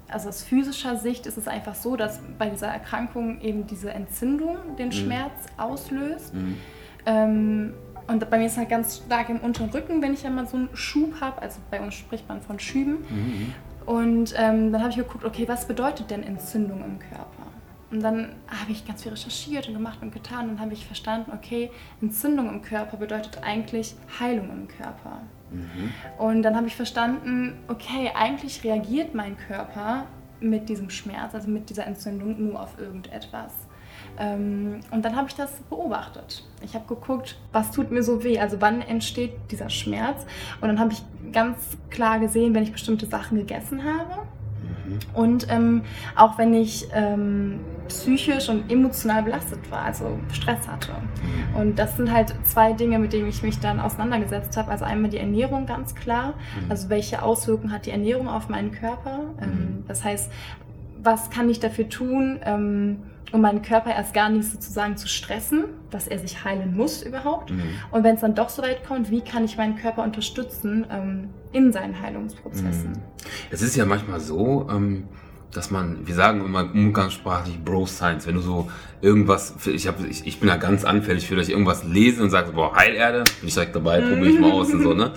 also 0.08 0.28
aus 0.28 0.42
physischer 0.42 0.96
Sicht 0.96 1.26
ist 1.26 1.38
es 1.38 1.48
einfach 1.48 1.74
so, 1.74 1.96
dass 1.96 2.20
bei 2.38 2.50
dieser 2.50 2.68
Erkrankung 2.68 3.40
eben 3.40 3.66
diese 3.66 3.90
Entzündung 3.90 4.76
den 4.78 4.92
Schmerz 4.92 5.32
auslöst. 5.56 6.34
Ähm, 7.06 7.72
und 8.08 8.28
bei 8.30 8.38
mir 8.38 8.46
ist 8.46 8.52
es 8.52 8.58
halt 8.58 8.68
ganz 8.68 8.98
stark 9.04 9.30
im 9.30 9.38
unteren 9.38 9.70
Rücken, 9.70 10.02
wenn 10.02 10.12
ich 10.12 10.26
einmal 10.26 10.46
so 10.46 10.56
einen 10.56 10.68
Schub 10.74 11.20
habe. 11.20 11.40
Also 11.40 11.60
bei 11.70 11.80
uns 11.80 11.94
spricht 11.94 12.28
man 12.28 12.40
von 12.42 12.58
Schüben. 12.58 13.04
Und 13.86 14.34
ähm, 14.36 14.72
dann 14.72 14.80
habe 14.80 14.90
ich 14.90 14.96
geguckt, 14.96 15.24
okay, 15.24 15.46
was 15.48 15.66
bedeutet 15.66 16.10
denn 16.10 16.22
Entzündung 16.22 16.84
im 16.84 16.98
Körper? 16.98 17.46
Und 17.90 18.02
dann 18.02 18.36
habe 18.48 18.72
ich 18.72 18.86
ganz 18.86 19.02
viel 19.02 19.12
recherchiert 19.12 19.68
und 19.68 19.74
gemacht 19.74 19.98
und 20.00 20.12
getan 20.12 20.48
und 20.48 20.60
habe 20.60 20.72
ich 20.72 20.86
verstanden, 20.86 21.30
okay, 21.34 21.70
Entzündung 22.00 22.48
im 22.48 22.62
Körper 22.62 22.96
bedeutet 22.96 23.40
eigentlich 23.42 23.94
Heilung 24.18 24.48
im 24.50 24.68
Körper. 24.68 25.20
Und 26.18 26.42
dann 26.42 26.56
habe 26.56 26.66
ich 26.66 26.74
verstanden, 26.74 27.58
okay, 27.68 28.10
eigentlich 28.14 28.64
reagiert 28.64 29.14
mein 29.14 29.36
Körper 29.36 30.06
mit 30.40 30.70
diesem 30.70 30.88
Schmerz, 30.88 31.34
also 31.34 31.50
mit 31.50 31.68
dieser 31.68 31.86
Entzündung 31.86 32.42
nur 32.42 32.60
auf 32.60 32.78
irgendetwas. 32.78 33.52
Ähm, 34.18 34.80
und 34.90 35.04
dann 35.04 35.16
habe 35.16 35.28
ich 35.28 35.34
das 35.34 35.52
beobachtet. 35.70 36.44
Ich 36.62 36.74
habe 36.74 36.86
geguckt, 36.86 37.38
was 37.52 37.70
tut 37.70 37.90
mir 37.90 38.02
so 38.02 38.22
weh, 38.24 38.38
also 38.38 38.60
wann 38.60 38.82
entsteht 38.82 39.32
dieser 39.50 39.70
Schmerz. 39.70 40.24
Und 40.60 40.68
dann 40.68 40.78
habe 40.78 40.92
ich 40.92 41.02
ganz 41.32 41.76
klar 41.90 42.18
gesehen, 42.18 42.54
wenn 42.54 42.62
ich 42.62 42.72
bestimmte 42.72 43.06
Sachen 43.06 43.38
gegessen 43.38 43.82
habe. 43.84 44.26
Und 45.14 45.46
ähm, 45.50 45.82
auch 46.16 46.38
wenn 46.38 46.54
ich 46.54 46.88
ähm, 46.92 47.60
psychisch 47.88 48.48
und 48.48 48.70
emotional 48.70 49.22
belastet 49.22 49.70
war, 49.70 49.84
also 49.84 50.18
Stress 50.32 50.68
hatte. 50.68 50.92
Und 51.54 51.78
das 51.78 51.96
sind 51.96 52.12
halt 52.12 52.34
zwei 52.44 52.72
Dinge, 52.72 52.98
mit 52.98 53.12
denen 53.12 53.28
ich 53.28 53.42
mich 53.42 53.58
dann 53.60 53.80
auseinandergesetzt 53.80 54.56
habe. 54.56 54.70
Also 54.70 54.84
einmal 54.84 55.10
die 55.10 55.18
Ernährung 55.18 55.66
ganz 55.66 55.94
klar. 55.94 56.34
Also 56.68 56.88
welche 56.88 57.22
Auswirkungen 57.22 57.72
hat 57.72 57.86
die 57.86 57.90
Ernährung 57.90 58.28
auf 58.28 58.48
meinen 58.48 58.72
Körper? 58.72 59.20
Ähm, 59.40 59.84
das 59.88 60.04
heißt, 60.04 60.30
was 61.02 61.30
kann 61.30 61.48
ich 61.50 61.60
dafür 61.60 61.88
tun, 61.88 62.40
ähm, 62.44 62.98
um 63.32 63.40
meinen 63.40 63.62
Körper 63.62 63.94
erst 63.94 64.12
gar 64.12 64.28
nicht 64.28 64.48
sozusagen 64.48 64.96
zu 64.96 65.08
stressen, 65.08 65.64
dass 65.90 66.06
er 66.06 66.18
sich 66.18 66.44
heilen 66.44 66.76
muss 66.76 67.02
überhaupt. 67.02 67.50
Und 67.90 68.04
wenn 68.04 68.14
es 68.14 68.20
dann 68.20 68.34
doch 68.34 68.50
so 68.50 68.62
weit 68.62 68.84
kommt, 68.84 69.10
wie 69.10 69.22
kann 69.22 69.44
ich 69.44 69.56
meinen 69.56 69.76
Körper 69.76 70.02
unterstützen 70.02 70.86
ähm, 70.90 71.30
in 71.52 71.72
seinen 71.72 72.00
Heilungsprozessen? 72.00 72.98
Es 73.50 73.62
ist 73.62 73.74
ja 73.76 73.86
manchmal 73.86 74.20
so, 74.20 74.68
ähm, 74.70 75.04
dass 75.52 75.70
man, 75.70 76.06
wir 76.06 76.14
sagen 76.14 76.44
immer 76.44 76.68
umgangssprachlich 76.72 77.62
Bro 77.62 77.86
Science, 77.86 78.26
wenn 78.26 78.36
du 78.36 78.40
so 78.40 78.70
irgendwas, 79.02 79.54
ich, 79.66 79.86
hab, 79.86 80.02
ich, 80.04 80.26
ich 80.26 80.40
bin 80.40 80.48
da 80.48 80.56
ganz 80.56 80.84
anfällig 80.84 81.26
für, 81.26 81.36
dass 81.36 81.48
ich 81.48 81.52
irgendwas 81.52 81.84
lese 81.84 82.22
und 82.22 82.30
sage, 82.30 82.52
boah, 82.52 82.74
Heilerde, 82.74 83.24
bin 83.40 83.48
ich 83.48 83.54
direkt 83.54 83.74
dabei, 83.74 84.00
probiere 84.00 84.28
ich 84.28 84.40
mal 84.40 84.52
aus 84.52 84.72
und 84.72 84.82
so, 84.82 84.94
ne? 84.94 85.12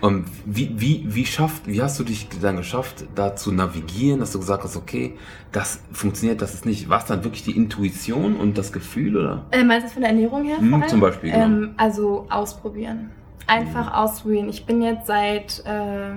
Und 0.00 0.26
wie, 0.44 0.72
wie, 0.76 1.04
wie 1.06 1.26
schafft, 1.26 1.66
wie 1.66 1.80
hast 1.82 2.00
du 2.00 2.04
dich 2.04 2.28
dann 2.40 2.56
geschafft, 2.56 3.04
da 3.14 3.36
zu 3.36 3.52
navigieren, 3.52 4.20
dass 4.20 4.32
du 4.32 4.40
gesagt 4.40 4.64
hast, 4.64 4.76
okay, 4.76 5.16
das 5.52 5.80
funktioniert, 5.92 6.42
das 6.42 6.54
ist 6.54 6.66
nicht, 6.66 6.88
war 6.88 6.98
es 6.98 7.04
dann 7.04 7.24
wirklich 7.24 7.44
die 7.44 7.56
Intuition 7.56 8.36
und 8.36 8.58
das 8.58 8.72
Gefühl, 8.72 9.16
oder? 9.16 9.44
Äh, 9.52 9.64
meinst 9.64 9.88
du 9.88 9.92
von 9.92 10.02
der 10.02 10.10
Ernährung 10.10 10.44
her? 10.44 10.58
Hm, 10.58 10.82
zum 10.88 11.00
Beispiel, 11.00 11.30
genau. 11.30 11.44
Ähm, 11.44 11.74
also 11.76 12.26
ausprobieren. 12.30 13.10
Einfach 13.46 13.94
ausprobieren. 13.94 14.48
Ich 14.48 14.66
bin 14.66 14.82
jetzt 14.82 15.06
seit, 15.06 15.62
äh, 15.64 16.10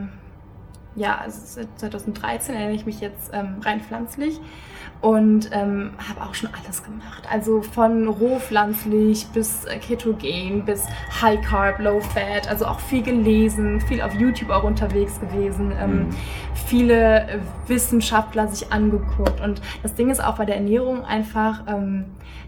ja, 0.99 1.23
seit 1.27 1.67
2013 1.79 2.53
ernähre 2.53 2.73
ich 2.73 2.85
mich 2.85 2.99
jetzt 2.99 3.31
ähm, 3.33 3.55
rein 3.63 3.79
pflanzlich 3.81 4.39
und 5.01 5.49
ähm, 5.53 5.91
habe 6.09 6.21
auch 6.21 6.35
schon 6.35 6.49
alles 6.53 6.83
gemacht. 6.83 7.23
Also 7.31 7.61
von 7.61 8.07
rohpflanzlich 8.07 9.27
bis 9.27 9.63
äh, 9.65 9.77
ketogen, 9.79 10.65
bis 10.65 10.85
High 11.21 11.39
Carb, 11.41 11.79
Low 11.79 12.01
Fat, 12.01 12.49
also 12.49 12.65
auch 12.65 12.81
viel 12.81 13.01
gelesen, 13.01 13.79
viel 13.79 14.01
auf 14.01 14.13
YouTube 14.13 14.49
auch 14.49 14.63
unterwegs 14.63 15.19
gewesen, 15.21 15.71
ähm, 15.79 15.89
Mhm. 15.99 16.09
viele 16.53 17.21
äh, 17.29 17.39
Wissenschaftler 17.67 18.49
sich 18.49 18.71
angeguckt. 18.73 19.39
Und 19.41 19.61
das 19.83 19.95
Ding 19.95 20.09
ist 20.09 20.21
auch 20.21 20.35
bei 20.35 20.45
der 20.45 20.55
Ernährung 20.55 21.05
einfach, 21.05 21.63
ähm, 21.67 22.05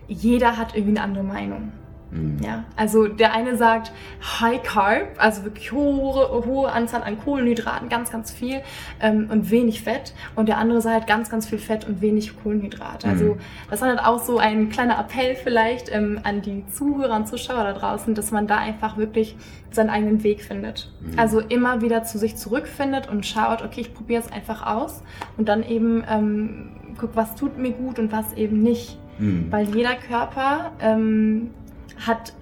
jeder 0.10 0.58
hat 0.58 0.76
irgendwie 0.76 0.98
eine 0.98 1.04
andere 1.04 1.24
Meinung. 1.24 1.72
Mhm. 2.12 2.38
Ja, 2.44 2.66
also 2.76 3.08
der 3.08 3.34
eine 3.34 3.56
sagt 3.56 3.92
High 4.40 4.62
Carb, 4.64 5.16
also 5.18 5.44
wirklich 5.46 5.72
hohe, 5.72 6.46
hohe 6.46 6.72
Anzahl 6.72 7.04
an 7.04 7.18
Kohlenhydraten, 7.18 7.90
ganz, 7.90 8.12
ganz 8.12 8.32
viel 8.32 8.62
ähm, 9.00 9.30
und 9.32 9.50
wenig 9.50 9.82
Fett. 9.82 10.14
Und 10.36 10.50
der 10.50 10.58
andere 10.58 10.82
sagt 10.82 11.08
ganz, 11.08 11.30
ganz 11.30 11.48
viel 11.48 11.60
Fett 11.60 11.88
und 11.88 12.02
wenig 12.02 12.42
Kohlenhydrate. 12.42 13.08
Also 13.08 13.26
mhm. 13.26 13.40
das 13.70 13.82
war 13.82 13.90
halt 13.90 14.00
auch 14.00 14.20
so 14.20 14.38
ein 14.38 14.70
kleiner 14.70 15.00
Appell 15.00 15.36
vielleicht 15.36 15.94
ähm, 15.94 16.20
an 16.24 16.42
die 16.42 16.66
Zuhörer 16.68 17.16
und 17.16 17.28
Zuschauer 17.28 17.64
da 17.64 17.74
draußen, 17.74 18.14
dass 18.14 18.32
man 18.32 18.48
da 18.48 18.58
einfach 18.58 18.98
wirklich 18.98 19.36
seinen 19.72 19.90
eigenen 19.90 20.24
Weg 20.24 20.44
findet. 20.44 20.92
Mhm. 21.02 21.18
Also 21.18 21.40
immer 21.40 21.82
wieder 21.82 22.04
zu 22.04 22.18
sich 22.18 22.36
zurückfindet 22.36 23.10
und 23.10 23.26
schaut, 23.26 23.62
okay, 23.62 23.82
ich 23.82 23.94
probiere 23.94 24.22
es 24.22 24.32
einfach 24.32 24.66
aus 24.66 25.02
und 25.38 25.48
dann 25.48 25.64
eben 25.64 26.04
ähm, 26.10 26.72
guck, 26.98 27.16
was 27.16 27.36
tut 27.36 27.58
mir 27.58 27.72
gut 27.72 28.00
und 28.00 28.12
was 28.12 28.34
eben 28.34 28.62
nicht. 28.62 28.98
Mhm. 29.18 29.48
Weil 29.50 29.74
jeder 29.76 29.96
Körper 29.96 30.72
ähm, 30.82 31.52
hat 31.98 32.34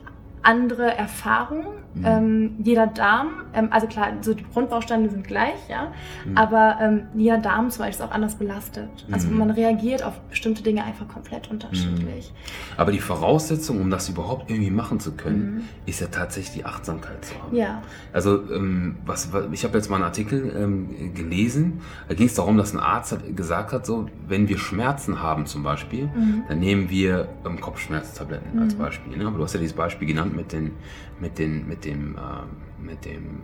andere 0.42 0.96
Erfahrungen. 0.96 1.84
Mhm. 2.00 2.06
Ähm, 2.06 2.56
jeder 2.64 2.88
Darm, 2.88 3.28
ähm, 3.54 3.70
also 3.72 3.88
klar, 3.88 4.14
so 4.22 4.34
die 4.34 4.46
Grundbausteine 4.54 5.10
sind 5.10 5.28
gleich, 5.28 5.68
ja, 5.70 5.92
mhm. 6.26 6.38
aber 6.38 6.78
ähm, 6.82 7.02
jeder 7.14 7.38
Darm 7.38 7.70
zum 7.70 7.86
Beispiel 7.86 8.06
ist 8.06 8.10
auch 8.10 8.14
anders 8.14 8.36
belastet. 8.36 8.90
Also 9.12 9.28
mhm. 9.28 9.38
man 9.38 9.52
reagiert 9.52 10.04
auf 10.04 10.20
bestimmte 10.30 10.64
Dinge 10.64 10.84
einfach 10.84 11.08
komplett 11.08 11.50
unterschiedlich. 11.50 12.32
Mhm. 12.32 12.80
Aber 12.80 12.92
die 12.92 13.00
Voraussetzung, 13.00 13.82
um 13.82 13.90
das 13.90 14.10
überhaupt 14.10 14.50
irgendwie 14.50 14.72
machen 14.72 15.00
zu 15.00 15.14
können, 15.14 15.56
mhm. 15.56 15.62
ist 15.86 16.00
ja 16.00 16.08
tatsächlich 16.08 16.54
die 16.54 16.66
Achtsamkeit 16.66 17.24
zu 17.26 17.36
haben. 17.42 17.56
Ja. 17.56 17.82
Also 18.14 18.42
ähm, 18.52 18.98
was, 19.06 19.30
ich 19.52 19.64
habe 19.64 19.78
jetzt 19.78 19.90
mal 19.90 19.98
einen 19.98 20.06
Artikel 20.06 20.54
ähm, 20.56 21.14
gelesen, 21.14 21.82
da 22.08 22.16
ging 22.16 22.28
es 22.28 22.36
darum, 22.36 22.58
dass 22.58 22.74
ein 22.74 22.80
Arzt 22.80 23.12
hat, 23.12 23.36
gesagt 23.36 23.74
hat, 23.74 23.86
so 23.86 24.08
wenn 24.28 24.48
wir 24.48 24.58
Schmerzen 24.58 25.22
haben 25.22 25.46
zum 25.46 25.64
Beispiel, 25.64 26.06
mhm. 26.06 26.44
dann 26.48 26.60
nehmen 26.60 26.90
wir 26.90 27.28
ähm, 27.46 27.60
Kopfschmerztabletten 27.60 28.60
als 28.60 28.76
Beispiel. 28.76 29.18
Ne? 29.18 29.28
Aber 29.28 29.38
du 29.38 29.44
hast 29.44 29.54
ja 29.54 29.60
dieses 29.60 29.76
Beispiel 29.76 30.08
genannt 30.08 30.36
mit, 30.36 30.52
den, 30.52 30.72
mit, 31.20 31.38
den, 31.40 31.68
mit 31.68 31.86
dem, 31.90 32.16
äh, 32.16 32.84
mit 32.84 33.06
dem 33.06 33.42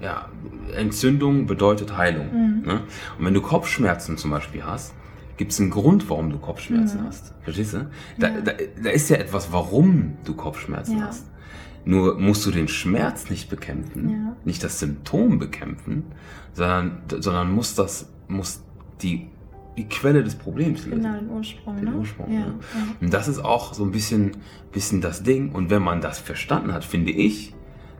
äh, 0.00 0.04
ja, 0.04 0.28
Entzündung 0.74 1.46
bedeutet 1.46 1.96
Heilung. 1.96 2.26
Mhm. 2.32 2.62
Ne? 2.66 2.80
Und 3.18 3.24
wenn 3.24 3.34
du 3.34 3.40
Kopfschmerzen 3.40 4.16
zum 4.16 4.30
Beispiel 4.30 4.64
hast, 4.64 4.94
gibt 5.36 5.52
es 5.52 5.60
einen 5.60 5.70
Grund, 5.70 6.08
warum 6.10 6.30
du 6.30 6.38
Kopfschmerzen 6.38 7.02
mhm. 7.02 7.06
hast. 7.06 7.32
Verstehst 7.42 7.74
du? 7.74 7.90
Da, 8.18 8.28
ja. 8.28 8.40
da, 8.40 8.52
da, 8.82 8.90
ist 8.90 9.10
ja 9.10 9.16
etwas, 9.16 9.52
warum 9.52 10.16
du 10.24 10.34
Kopfschmerzen 10.34 10.98
ja. 10.98 11.06
hast. 11.06 11.26
Nur 11.84 12.18
musst 12.18 12.46
du 12.46 12.50
den 12.50 12.68
Schmerz 12.68 13.28
nicht 13.28 13.50
bekämpfen, 13.50 14.08
ja. 14.08 14.36
nicht 14.44 14.62
das 14.62 14.78
Symptom 14.78 15.40
bekämpfen, 15.40 16.04
sondern, 16.52 17.02
sondern 17.08 17.50
muss 17.50 17.74
das, 17.74 18.08
muss 18.28 18.62
die 19.02 19.28
die 19.76 19.88
Quelle 19.88 20.22
des 20.22 20.34
Problems 20.34 20.84
lösen. 20.86 21.02
Genau, 21.02 21.18
den 21.18 21.30
Ursprung. 21.30 21.76
Den 21.76 21.84
ne? 21.86 21.94
Ursprung 21.94 22.32
ja, 22.32 22.40
ja. 22.40 22.54
Und 23.00 23.12
das 23.12 23.28
ist 23.28 23.42
auch 23.42 23.72
so 23.74 23.84
ein 23.84 23.90
bisschen, 23.90 24.32
bisschen 24.70 25.00
das 25.00 25.22
Ding. 25.22 25.52
Und 25.52 25.70
wenn 25.70 25.82
man 25.82 26.00
das 26.00 26.18
verstanden 26.18 26.72
hat, 26.72 26.84
finde 26.84 27.10
ich, 27.10 27.54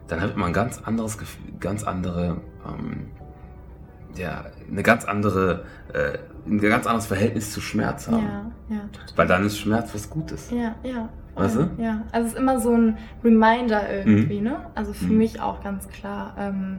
dann 0.09 0.21
hat 0.21 0.37
man 0.37 0.49
ein 0.49 0.53
ganz 0.53 0.83
anderes 0.83 1.17
Gefühl, 1.17 1.53
ganz 1.61 1.85
andere, 1.85 2.41
ähm, 2.67 3.07
ja, 4.17 4.45
eine 4.71 4.83
ganz 4.83 5.07
andere, 5.07 5.65
äh, 5.95 6.19
ein 6.47 6.61
ganz 6.61 6.87
anderes 6.87 7.07
Verhältnis 7.07 7.51
zu 7.53 7.61
Schmerz 7.61 8.09
haben. 8.09 8.27
Ja, 8.69 8.77
ja, 8.77 8.81
total. 8.93 9.17
Weil 9.17 9.27
dann 9.27 9.47
ist 9.47 9.59
Schmerz 9.59 9.95
was 9.95 10.11
Gutes. 10.11 10.51
Ja, 10.51 10.75
ja. 10.83 11.09
Weißt 11.35 11.57
du? 11.57 11.71
Ja, 11.79 12.03
also 12.13 12.27
es 12.27 12.35
ist 12.35 12.39
immer 12.39 12.61
so 12.61 12.75
ein 12.75 12.99
Reminder 13.25 13.91
irgendwie, 13.91 14.39
mhm. 14.39 14.45
ne? 14.45 14.67
Also 14.75 14.93
für 14.93 15.07
mhm. 15.07 15.17
mich 15.17 15.41
auch 15.41 15.63
ganz 15.63 15.89
klar. 15.89 16.35
Ähm, 16.39 16.79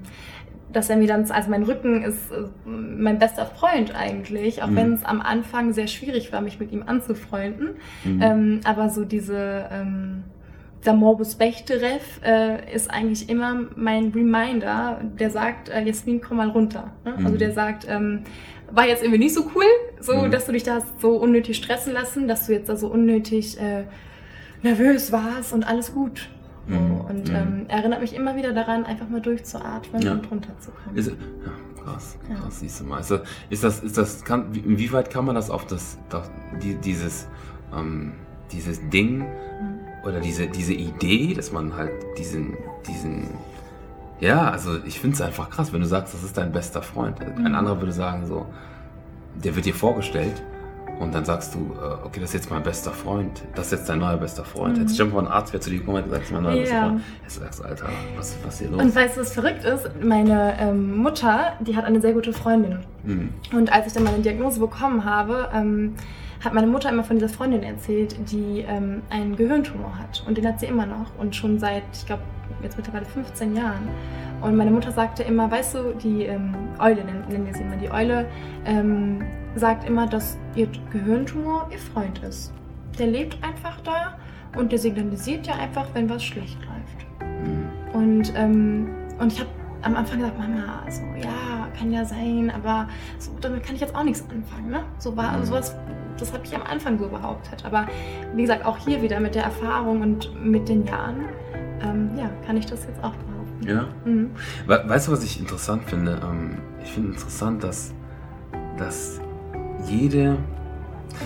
dass 0.73 0.89
er 0.89 0.97
mir 0.97 1.07
dann, 1.07 1.29
also 1.29 1.49
mein 1.49 1.63
Rücken 1.63 2.03
ist 2.03 2.31
äh, 2.31 2.43
mein 2.65 3.19
bester 3.19 3.45
Freund 3.45 3.95
eigentlich, 3.95 4.63
auch 4.63 4.67
mhm. 4.67 4.75
wenn 4.75 4.93
es 4.93 5.05
am 5.05 5.21
Anfang 5.21 5.71
sehr 5.71 5.87
schwierig 5.87 6.33
war, 6.33 6.41
mich 6.41 6.59
mit 6.59 6.71
ihm 6.71 6.83
anzufreunden. 6.85 7.75
Mhm. 8.03 8.21
Ähm, 8.21 8.59
aber 8.65 8.89
so 8.89 9.05
diese, 9.05 9.69
ähm, 9.71 10.23
der 10.85 10.93
Morbus 10.93 11.35
Bechterew 11.35 11.99
äh, 12.25 12.73
ist 12.73 12.91
eigentlich 12.91 13.29
immer 13.29 13.67
mein 13.75 14.09
Reminder, 14.09 14.99
der 15.19 15.29
sagt, 15.29 15.69
äh, 15.69 15.81
Jasmin, 15.83 16.21
komm 16.21 16.37
mal 16.37 16.49
runter. 16.49 16.91
Ne? 17.05 17.15
Mhm. 17.17 17.25
Also 17.25 17.37
der 17.37 17.51
sagt, 17.51 17.87
ähm, 17.87 18.23
war 18.71 18.87
jetzt 18.87 19.03
irgendwie 19.03 19.19
nicht 19.19 19.33
so 19.33 19.51
cool, 19.55 19.65
so 19.99 20.15
mhm. 20.15 20.31
dass 20.31 20.45
du 20.45 20.51
dich 20.51 20.63
da 20.63 20.81
so 20.99 21.11
unnötig 21.11 21.57
stressen 21.57 21.93
lassen, 21.93 22.27
dass 22.27 22.47
du 22.47 22.53
jetzt 22.53 22.69
da 22.69 22.75
so 22.75 22.87
unnötig 22.87 23.59
äh, 23.59 23.83
nervös 24.63 25.11
warst 25.11 25.53
und 25.53 25.63
alles 25.63 25.93
gut. 25.93 26.29
Mhm. 26.67 27.01
Und 27.01 27.29
mhm. 27.29 27.35
ähm, 27.35 27.65
erinnert 27.67 28.01
mich 28.01 28.15
immer 28.15 28.35
wieder 28.35 28.53
daran, 28.53 28.85
einfach 28.85 29.09
mal 29.09 29.21
durchzuatmen 29.21 30.01
ja. 30.01 30.13
und 30.13 30.31
runterzukommen. 30.31 30.95
Ist, 30.95 31.07
ja, 31.07 31.13
krass, 31.83 32.17
krass, 32.27 32.39
ja. 32.43 32.51
siehst 32.51 32.79
du 32.79 32.85
mal. 32.85 32.99
Ist 32.99 33.11
das, 33.11 33.21
ist 33.49 33.63
das, 33.63 33.79
ist 33.83 33.97
das 33.97 34.23
kann, 34.23 34.53
inwieweit 34.53 35.09
kann 35.09 35.25
man 35.25 35.35
das 35.35 35.49
auf 35.49 35.67
das, 35.67 35.97
das 36.09 36.29
die, 36.61 36.75
dieses, 36.75 37.27
ähm, 37.75 38.13
dieses 38.51 38.79
Ding 38.89 39.19
mhm. 39.19 39.25
oder 40.05 40.19
diese, 40.19 40.47
diese 40.47 40.73
Idee, 40.73 41.33
dass 41.33 41.51
man 41.51 41.75
halt 41.75 41.91
diesen, 42.17 42.57
diesen, 42.87 43.27
ja, 44.19 44.49
also 44.49 44.77
ich 44.85 44.99
finde 44.99 45.15
es 45.15 45.21
einfach 45.21 45.49
krass, 45.49 45.73
wenn 45.73 45.81
du 45.81 45.87
sagst, 45.87 46.13
das 46.13 46.23
ist 46.23 46.37
dein 46.37 46.51
bester 46.51 46.81
Freund. 46.81 47.19
Mhm. 47.19 47.45
Ein 47.45 47.55
anderer 47.55 47.79
würde 47.81 47.91
sagen 47.91 48.25
so, 48.25 48.45
der 49.35 49.55
wird 49.55 49.65
dir 49.65 49.75
vorgestellt 49.75 50.41
und 51.03 51.13
dann 51.13 51.25
sagst 51.25 51.53
du, 51.53 51.59
äh, 51.59 52.05
okay, 52.05 52.19
das 52.19 52.29
ist 52.29 52.33
jetzt 52.33 52.49
mein 52.49 52.63
bester 52.63 52.91
Freund, 52.91 53.43
das 53.55 53.67
ist 53.67 53.71
jetzt 53.73 53.89
dein 53.89 53.99
neuer 53.99 54.17
bester 54.17 54.43
Freund. 54.43 54.77
Mhm. 54.77 54.87
Jetzt 54.87 54.99
mal 54.99 55.19
ein 55.19 55.27
Arzt, 55.27 55.53
wer 55.53 55.61
zu 55.61 55.69
dir 55.69 55.79
gekommen 55.79 56.03
und 56.03 56.09
sagt, 56.09 56.21
das 56.21 56.29
ist 56.29 56.33
mein 56.33 56.43
neuer 56.43 56.55
bester 56.55 56.79
Freund. 56.79 57.01
Jetzt 57.23 57.35
sagst 57.39 57.59
du, 57.59 57.63
Alter, 57.63 57.89
was, 58.17 58.37
was 58.43 58.53
ist 58.53 58.59
hier 58.59 58.69
los? 58.69 58.81
Und 58.81 58.95
weißt 58.95 59.17
du, 59.17 59.21
was 59.21 59.33
verrückt 59.33 59.65
ist? 59.65 59.89
Meine 60.01 60.55
ähm, 60.59 60.97
Mutter, 60.97 61.53
die 61.59 61.75
hat 61.75 61.85
eine 61.85 62.01
sehr 62.01 62.13
gute 62.13 62.33
Freundin. 62.33 62.79
Mhm. 63.03 63.29
Und 63.53 63.71
als 63.71 63.87
ich 63.87 63.93
dann 63.93 64.03
meine 64.03 64.19
Diagnose 64.19 64.59
bekommen 64.59 65.05
habe, 65.05 65.49
ähm, 65.53 65.95
hat 66.43 66.53
meine 66.53 66.67
Mutter 66.67 66.89
immer 66.89 67.03
von 67.03 67.17
dieser 67.17 67.29
Freundin 67.29 67.63
erzählt, 67.63 68.15
die 68.29 68.65
ähm, 68.67 69.01
einen 69.09 69.35
Gehirntumor 69.35 69.97
hat. 69.97 70.23
Und 70.27 70.37
den 70.37 70.47
hat 70.47 70.59
sie 70.59 70.65
immer 70.65 70.85
noch. 70.85 71.17
Und 71.17 71.35
schon 71.35 71.57
seit, 71.59 71.83
ich 71.93 72.05
glaube, 72.05 72.23
jetzt 72.61 72.77
mittlerweile 72.77 73.05
15 73.05 73.55
Jahren. 73.55 73.87
Und 74.41 74.57
meine 74.57 74.71
Mutter 74.71 74.91
sagte 74.91 75.23
immer, 75.23 75.49
weißt 75.49 75.75
du, 75.75 75.93
die 76.03 76.23
ähm, 76.23 76.53
Eule, 76.79 77.03
nennen, 77.05 77.23
nennen 77.29 77.45
wir 77.45 77.53
sie 77.53 77.61
immer, 77.61 77.77
die 77.77 77.89
Eule 77.89 78.25
ähm, 78.65 79.21
sagt 79.55 79.87
immer, 79.87 80.07
dass 80.07 80.37
ihr 80.55 80.67
Gehirntumor 80.91 81.69
ihr 81.71 81.79
Freund 81.79 82.21
ist. 82.23 82.53
Der 82.97 83.07
lebt 83.07 83.37
einfach 83.43 83.79
da 83.81 84.17
und 84.55 84.71
der 84.71 84.79
signalisiert 84.79 85.47
ja 85.47 85.55
einfach, 85.55 85.87
wenn 85.93 86.09
was 86.09 86.23
schlecht 86.23 86.57
läuft. 86.59 87.21
Mhm. 87.21 87.69
Und, 87.93 88.33
ähm, 88.35 88.89
und 89.19 89.33
ich 89.33 89.39
habe 89.39 89.49
am 89.81 89.95
Anfang 89.95 90.19
gesagt, 90.19 90.37
Mama, 90.39 90.83
so 90.89 91.01
ja, 91.21 91.67
kann 91.77 91.91
ja 91.91 92.05
sein, 92.05 92.51
aber 92.55 92.87
so, 93.19 93.31
damit 93.41 93.63
kann 93.63 93.75
ich 93.75 93.81
jetzt 93.81 93.95
auch 93.95 94.03
nichts 94.03 94.23
anfangen. 94.29 94.69
Ne? 94.69 94.83
So 94.97 95.15
war 95.17 95.37
mhm. 95.37 95.45
sowas, 95.45 95.75
das 96.17 96.33
habe 96.33 96.45
ich 96.45 96.55
am 96.55 96.63
Anfang 96.63 96.97
so 96.97 97.07
behauptet. 97.07 97.65
Aber 97.65 97.87
wie 98.35 98.43
gesagt, 98.43 98.65
auch 98.65 98.77
hier 98.77 99.01
wieder 99.01 99.19
mit 99.19 99.35
der 99.35 99.43
Erfahrung 99.43 100.01
und 100.01 100.43
mit 100.43 100.69
den 100.69 100.85
Jahren, 100.85 101.25
ähm, 101.81 102.11
ja, 102.17 102.29
kann 102.45 102.57
ich 102.57 102.65
das 102.65 102.85
jetzt 102.85 103.03
auch 103.03 103.13
behaupten. 103.15 103.67
Ja. 103.67 103.87
Mhm. 104.05 104.31
Weißt 104.67 105.07
du, 105.07 105.11
was 105.11 105.23
ich 105.23 105.39
interessant 105.39 105.83
finde? 105.85 106.19
Ähm, 106.23 106.57
ich 106.83 106.91
finde 106.91 107.09
interessant, 107.09 107.63
dass, 107.63 107.93
dass 108.77 109.19
jede. 109.89 110.37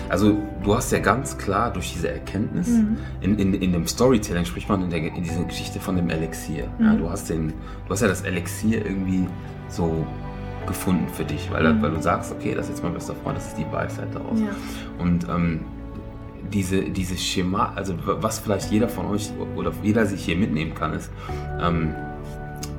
Also, 0.08 0.36
du 0.62 0.74
hast 0.74 0.92
ja 0.92 0.98
ganz 0.98 1.38
klar 1.38 1.72
durch 1.72 1.92
diese 1.94 2.10
Erkenntnis, 2.10 2.68
mhm. 2.68 2.98
in, 3.20 3.38
in, 3.38 3.54
in 3.54 3.72
dem 3.72 3.86
Storytelling 3.86 4.44
spricht 4.44 4.68
man 4.68 4.82
in, 4.82 4.90
der, 4.90 4.98
in 4.98 5.22
dieser 5.22 5.44
Geschichte 5.44 5.80
von 5.80 5.96
dem 5.96 6.10
Elixier. 6.10 6.68
Mhm. 6.78 6.84
Ja, 6.84 6.94
du, 6.94 7.10
hast 7.10 7.30
den, 7.30 7.48
du 7.86 7.90
hast 7.90 8.02
ja 8.02 8.08
das 8.08 8.22
Elixier 8.22 8.84
irgendwie 8.84 9.26
so 9.68 10.06
gefunden 10.66 11.08
für 11.08 11.24
dich, 11.24 11.50
weil, 11.50 11.72
mhm. 11.72 11.82
weil 11.82 11.90
du 11.90 12.02
sagst, 12.02 12.32
okay, 12.32 12.54
das 12.54 12.66
ist 12.66 12.72
jetzt 12.72 12.82
mein 12.82 12.92
bester 12.92 13.14
Freund, 13.14 13.38
das 13.38 13.48
ist 13.48 13.58
die 13.58 13.66
Weisheit 13.72 14.08
daraus. 14.14 14.38
Ja. 14.38 14.48
Und 14.98 15.26
ähm, 15.28 15.60
diese, 16.52 16.82
dieses 16.82 17.22
Schema, 17.22 17.72
also 17.74 17.94
was 18.04 18.38
vielleicht 18.38 18.70
jeder 18.70 18.88
von 18.88 19.06
euch 19.06 19.30
oder 19.56 19.72
jeder 19.82 20.06
sich 20.06 20.24
hier 20.24 20.36
mitnehmen 20.36 20.74
kann, 20.74 20.92
ist, 20.92 21.10
ähm, 21.60 21.94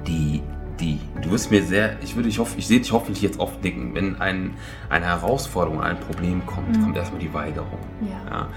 die, 0.08 0.42
die, 0.80 1.00
du 1.22 1.32
wirst 1.32 1.52
mir 1.52 1.64
sehr, 1.64 2.02
ich 2.02 2.16
würde, 2.16 2.30
ich 2.30 2.40
hoffe, 2.40 2.58
ich 2.58 2.68
sehe 2.68 2.80
dich 2.80 2.92
hoffentlich 2.92 3.22
jetzt 3.22 3.40
oft 3.40 3.64
nicken, 3.64 3.94
wenn 3.96 4.20
ein, 4.22 4.54
eine 4.90 5.06
Herausforderung, 5.06 5.82
ein 5.82 6.00
Problem 6.00 6.46
kommt, 6.46 6.78
mhm. 6.78 6.84
kommt 6.84 6.98
erstmal 6.98 7.20
die 7.20 7.34
Weigerung. 7.34 7.80
Ja. 8.02 8.48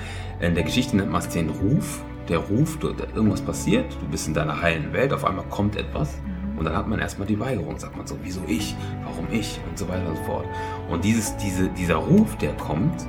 ja. 0.40 0.46
In 0.46 0.54
der 0.54 0.64
Geschichte 0.64 0.96
nennt 0.96 1.10
man 1.10 1.20
es 1.20 1.28
den 1.28 1.50
Ruf. 1.50 2.02
Der 2.28 2.38
Ruf, 2.38 2.78
irgendwas 3.14 3.40
passiert, 3.40 3.86
du 4.00 4.06
bist 4.06 4.28
in 4.28 4.34
deiner 4.34 4.62
heilen 4.62 4.92
Welt, 4.92 5.12
auf 5.12 5.24
einmal 5.24 5.44
kommt 5.50 5.76
etwas 5.76 6.18
mhm. 6.18 6.58
und 6.58 6.64
dann 6.64 6.76
hat 6.76 6.86
man 6.86 7.00
erstmal 7.00 7.26
die 7.26 7.38
Weigerung, 7.38 7.78
sagt 7.78 7.96
man 7.96 8.06
so, 8.06 8.16
wieso 8.22 8.40
ich, 8.46 8.76
warum 9.04 9.26
ich 9.32 9.60
und 9.68 9.76
so 9.76 9.88
weiter 9.88 10.08
und 10.08 10.16
so 10.16 10.22
fort. 10.22 10.46
Und 10.88 11.04
dieses, 11.04 11.36
diese, 11.38 11.68
dieser 11.70 11.96
Ruf, 11.96 12.36
der 12.36 12.52
kommt, 12.52 13.06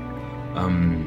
ähm, 0.57 1.05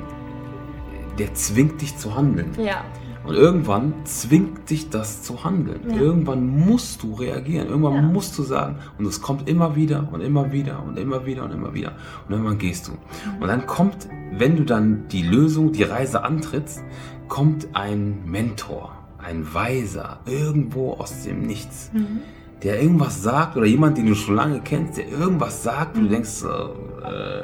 der 1.18 1.34
zwingt 1.34 1.80
dich 1.80 1.96
zu 1.96 2.14
handeln. 2.14 2.52
Ja. 2.58 2.84
Und 3.26 3.34
irgendwann 3.34 3.94
zwingt 4.04 4.70
dich 4.70 4.88
das 4.90 5.22
zu 5.22 5.44
handeln. 5.44 5.80
Ja. 5.88 5.96
Irgendwann 5.96 6.46
musst 6.46 7.02
du 7.02 7.14
reagieren. 7.14 7.68
Irgendwann 7.68 7.94
ja. 7.94 8.02
musst 8.02 8.38
du 8.38 8.42
sagen. 8.42 8.76
Und 8.98 9.06
es 9.06 9.20
kommt 9.20 9.48
immer 9.48 9.74
wieder 9.74 10.08
und 10.12 10.20
immer 10.20 10.52
wieder 10.52 10.82
und 10.82 10.98
immer 10.98 11.26
wieder 11.26 11.44
und 11.44 11.52
immer 11.52 11.74
wieder. 11.74 11.92
Und 12.26 12.34
irgendwann 12.34 12.58
gehst 12.58 12.88
du. 12.88 12.92
Mhm. 12.92 13.42
Und 13.42 13.48
dann 13.48 13.66
kommt, 13.66 14.08
wenn 14.32 14.56
du 14.56 14.64
dann 14.64 15.08
die 15.08 15.22
Lösung, 15.22 15.72
die 15.72 15.82
Reise 15.82 16.24
antrittst, 16.24 16.82
kommt 17.28 17.68
ein 17.72 18.24
Mentor, 18.24 18.92
ein 19.18 19.52
Weiser, 19.52 20.20
irgendwo 20.26 20.92
aus 20.92 21.24
dem 21.24 21.42
Nichts. 21.42 21.90
Mhm. 21.92 22.20
Der 22.62 22.80
irgendwas 22.80 23.22
sagt 23.22 23.56
oder 23.56 23.66
jemand, 23.66 23.98
den 23.98 24.06
du 24.06 24.14
schon 24.14 24.36
lange 24.36 24.60
kennst, 24.60 24.96
der 24.96 25.08
irgendwas 25.08 25.62
sagt, 25.62 25.96
und 25.96 26.04
du 26.04 26.08
mhm. 26.08 26.12
denkst, 26.12 26.42
äh, 26.42 27.42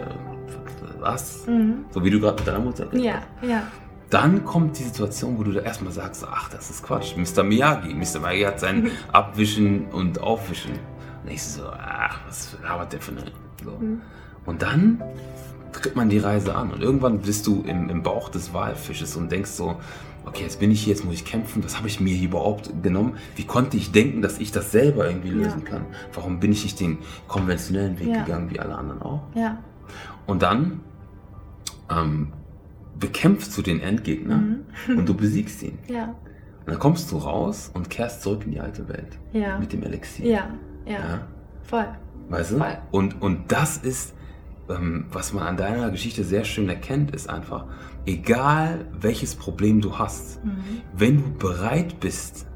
was? 1.02 1.46
Mhm. 1.46 1.84
So 1.90 2.02
wie 2.04 2.10
du 2.10 2.20
gerade 2.20 2.36
mit 2.36 2.46
deiner 2.46 2.60
Mutter 2.60 2.86
Ja, 2.94 3.22
ja. 3.42 3.62
Dann 4.12 4.44
kommt 4.44 4.78
die 4.78 4.82
Situation, 4.82 5.38
wo 5.38 5.42
du 5.42 5.52
da 5.52 5.60
erstmal 5.60 5.92
sagst, 5.92 6.26
ach, 6.30 6.50
das 6.50 6.68
ist 6.68 6.82
Quatsch. 6.82 7.16
Mr. 7.16 7.42
Miyagi. 7.42 7.94
Mr. 7.94 8.20
Miyagi 8.20 8.42
hat 8.42 8.60
sein 8.60 8.90
Abwischen 9.12 9.86
und 9.86 10.20
Aufwischen. 10.20 10.72
Und 11.24 11.30
ich 11.30 11.42
so, 11.42 11.62
ach, 11.66 12.20
was 12.26 12.56
labert 12.62 12.92
der 12.92 13.00
für 13.00 13.12
eine... 13.12 13.22
So. 13.64 13.70
Mhm. 13.70 14.02
Und 14.44 14.60
dann 14.60 15.02
tritt 15.72 15.96
man 15.96 16.10
die 16.10 16.18
Reise 16.18 16.54
an 16.54 16.72
und 16.72 16.82
irgendwann 16.82 17.20
bist 17.20 17.46
du 17.46 17.62
im, 17.62 17.88
im 17.88 18.02
Bauch 18.02 18.28
des 18.28 18.52
Walfisches 18.52 19.16
und 19.16 19.32
denkst 19.32 19.52
so, 19.52 19.76
okay, 20.26 20.42
jetzt 20.42 20.60
bin 20.60 20.70
ich 20.70 20.82
hier, 20.82 20.92
jetzt 20.92 21.04
muss 21.04 21.14
ich 21.14 21.24
kämpfen, 21.24 21.64
was 21.64 21.78
habe 21.78 21.88
ich 21.88 21.98
mir 21.98 22.14
hier 22.14 22.28
überhaupt 22.28 22.70
genommen? 22.82 23.16
Wie 23.36 23.44
konnte 23.44 23.78
ich 23.78 23.92
denken, 23.92 24.20
dass 24.20 24.38
ich 24.38 24.52
das 24.52 24.72
selber 24.72 25.06
irgendwie 25.06 25.30
lösen 25.30 25.62
ja. 25.64 25.70
kann? 25.70 25.86
Warum 26.12 26.40
bin 26.40 26.52
ich 26.52 26.64
nicht 26.64 26.78
den 26.80 26.98
konventionellen 27.28 27.98
Weg 27.98 28.08
ja. 28.08 28.24
gegangen, 28.24 28.50
wie 28.50 28.60
alle 28.60 28.76
anderen 28.76 29.00
auch? 29.00 29.22
Ja. 29.34 29.58
Und 30.26 30.42
dann 30.42 30.80
ähm, 31.90 32.32
bekämpfst 32.98 33.56
du 33.56 33.62
den 33.62 33.80
Endgegner 33.80 34.38
mhm. 34.38 34.64
und 34.98 35.08
du 35.08 35.14
besiegst 35.14 35.62
ihn. 35.62 35.78
Ja. 35.88 36.14
Und 36.64 36.68
dann 36.68 36.78
kommst 36.78 37.10
du 37.10 37.18
raus 37.18 37.70
und 37.74 37.90
kehrst 37.90 38.22
zurück 38.22 38.42
in 38.44 38.52
die 38.52 38.60
alte 38.60 38.88
Welt. 38.88 39.18
Ja. 39.32 39.58
Mit 39.58 39.72
dem 39.72 39.82
Elixier. 39.82 40.26
Ja, 40.26 40.50
ja. 40.86 40.92
ja. 40.92 41.28
Voll. 41.62 41.88
Weißt 42.28 42.52
du? 42.52 42.58
Voll. 42.58 42.78
Und, 42.92 43.20
und 43.20 43.50
das 43.50 43.78
ist, 43.78 44.14
ähm, 44.68 45.06
was 45.10 45.32
man 45.32 45.44
an 45.44 45.56
deiner 45.56 45.90
Geschichte 45.90 46.22
sehr 46.22 46.44
schön 46.44 46.68
erkennt, 46.68 47.14
ist 47.14 47.28
einfach, 47.28 47.66
egal 48.06 48.86
welches 48.92 49.34
Problem 49.34 49.80
du 49.80 49.98
hast, 49.98 50.44
mhm. 50.44 50.82
wenn 50.96 51.16
du 51.16 51.34
bereit 51.34 51.98
bist, 52.00 52.46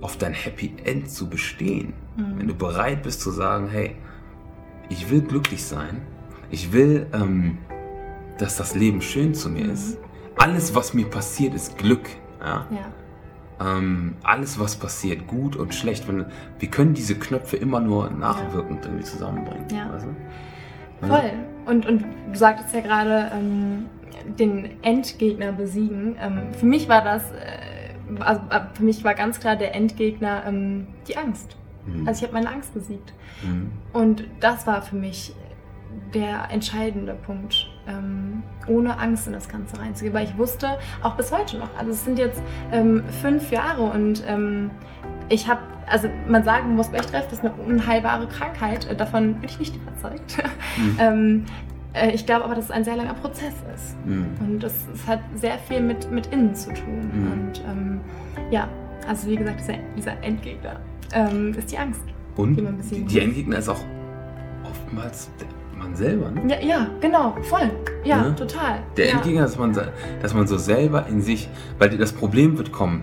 auf 0.00 0.16
dein 0.16 0.32
Happy 0.32 0.74
End 0.84 1.10
zu 1.10 1.28
bestehen, 1.28 1.92
mhm. 2.16 2.38
wenn 2.38 2.48
du 2.48 2.54
bereit 2.54 3.02
bist 3.02 3.20
zu 3.20 3.30
sagen, 3.30 3.68
hey, 3.68 3.96
ich 4.88 5.10
will 5.10 5.22
glücklich 5.22 5.64
sein, 5.64 6.02
ich 6.50 6.72
will 6.72 7.06
ähm, 7.12 7.58
dass 8.38 8.56
das 8.56 8.74
Leben 8.74 9.00
schön 9.00 9.34
zu 9.34 9.48
mir 9.48 9.64
mhm. 9.64 9.70
ist. 9.72 9.98
Alles, 10.36 10.74
was 10.74 10.94
mir 10.94 11.06
passiert, 11.06 11.54
ist 11.54 11.78
Glück. 11.78 12.08
Ja? 12.40 12.66
ja. 12.70 13.76
Ähm, 13.76 14.16
alles, 14.22 14.58
was 14.58 14.76
passiert, 14.76 15.26
gut 15.26 15.56
und 15.56 15.74
schlecht, 15.74 16.08
wenn, 16.08 16.26
wir 16.58 16.70
können 16.70 16.94
diese 16.94 17.14
Knöpfe 17.14 17.56
immer 17.56 17.80
nur 17.80 18.10
nachwirkend 18.10 18.84
ja. 18.84 18.90
irgendwie 18.90 19.04
zusammenbringen. 19.04 19.66
Ja. 19.70 19.92
Weißt 19.92 20.06
du? 20.06 21.06
Voll. 21.06 21.32
Und, 21.66 21.86
und 21.86 22.04
du 22.32 22.38
sagtest 22.38 22.74
ja 22.74 22.80
gerade, 22.80 23.30
ähm, 23.34 23.86
den 24.38 24.82
Endgegner 24.82 25.52
besiegen. 25.52 26.16
Ähm, 26.20 26.52
für 26.52 26.66
mich 26.66 26.88
war 26.88 27.02
das, 27.02 27.30
äh, 27.32 28.20
also 28.20 28.40
äh, 28.50 28.60
für 28.74 28.84
mich 28.84 29.04
war 29.04 29.14
ganz 29.14 29.40
klar 29.40 29.56
der 29.56 29.74
Endgegner 29.74 30.44
ähm, 30.46 30.86
die 31.08 31.16
Angst. 31.16 31.56
Mhm. 31.86 32.06
Also 32.06 32.18
ich 32.18 32.24
habe 32.24 32.34
meine 32.34 32.54
Angst 32.54 32.74
besiegt. 32.74 33.12
Mhm. 33.42 33.70
Und 33.92 34.24
das 34.40 34.66
war 34.66 34.82
für 34.82 34.96
mich 34.96 35.34
der 36.14 36.50
entscheidende 36.50 37.14
Punkt, 37.14 37.68
ähm, 37.86 38.42
ohne 38.66 38.98
Angst 38.98 39.26
in 39.26 39.32
das 39.32 39.48
Ganze 39.48 39.78
reinzugehen. 39.78 40.14
Weil 40.14 40.26
ich 40.26 40.36
wusste, 40.38 40.78
auch 41.02 41.16
bis 41.16 41.32
heute 41.32 41.58
noch, 41.58 41.68
also 41.76 41.90
es 41.90 42.04
sind 42.04 42.18
jetzt 42.18 42.42
ähm, 42.70 43.02
fünf 43.20 43.50
Jahre 43.50 43.82
und 43.82 44.22
ähm, 44.26 44.70
ich 45.28 45.48
habe, 45.48 45.60
also 45.86 46.08
man 46.28 46.44
sagen 46.44 46.76
muss, 46.76 46.88
Bechdreff 46.88 47.32
ist 47.32 47.40
eine 47.40 47.52
unheilbare 47.52 48.26
Krankheit, 48.28 48.88
äh, 48.88 48.94
davon 48.94 49.34
bin 49.34 49.48
ich 49.48 49.58
nicht 49.58 49.76
überzeugt. 49.76 50.42
Mhm. 50.76 50.96
Ähm, 50.98 51.44
äh, 51.94 52.10
ich 52.12 52.26
glaube 52.26 52.44
aber, 52.44 52.54
dass 52.54 52.66
es 52.66 52.70
ein 52.70 52.84
sehr 52.84 52.96
langer 52.96 53.14
Prozess 53.14 53.54
ist. 53.74 53.96
Mhm. 54.06 54.26
Und 54.40 54.64
es, 54.64 54.74
es, 54.94 55.06
hat 55.06 55.20
sehr 55.34 55.58
viel 55.58 55.80
mit, 55.80 56.10
mit 56.10 56.26
innen 56.28 56.54
zu 56.54 56.72
tun. 56.72 57.10
Mhm. 57.12 57.32
Und 57.32 57.64
ähm, 57.68 58.00
ja, 58.50 58.68
also 59.08 59.28
wie 59.28 59.36
gesagt, 59.36 59.60
dieser, 59.60 59.74
dieser 59.96 60.22
Endgegner 60.22 60.80
ähm, 61.12 61.54
ist 61.54 61.70
die 61.70 61.78
Angst. 61.78 62.02
Und 62.36 62.56
die, 62.56 63.04
die 63.04 63.20
Endgegner 63.20 63.58
ist 63.58 63.68
auch 63.68 63.84
oftmals 64.64 65.30
man 65.82 65.96
selber. 65.96 66.30
Ne? 66.30 66.42
Ja, 66.48 66.66
ja, 66.66 66.86
genau, 67.00 67.36
voll. 67.42 67.70
Ja, 68.04 68.22
ne? 68.22 68.34
total. 68.36 68.80
Der 68.96 69.06
ja. 69.06 69.12
Endgegner, 69.14 69.42
dass 69.42 69.58
man, 69.58 69.76
dass 70.20 70.34
man 70.34 70.46
so 70.46 70.58
selber 70.58 71.06
in 71.06 71.20
sich, 71.20 71.48
weil 71.78 71.96
das 71.96 72.12
Problem 72.12 72.58
wird 72.58 72.72
kommen 72.72 73.02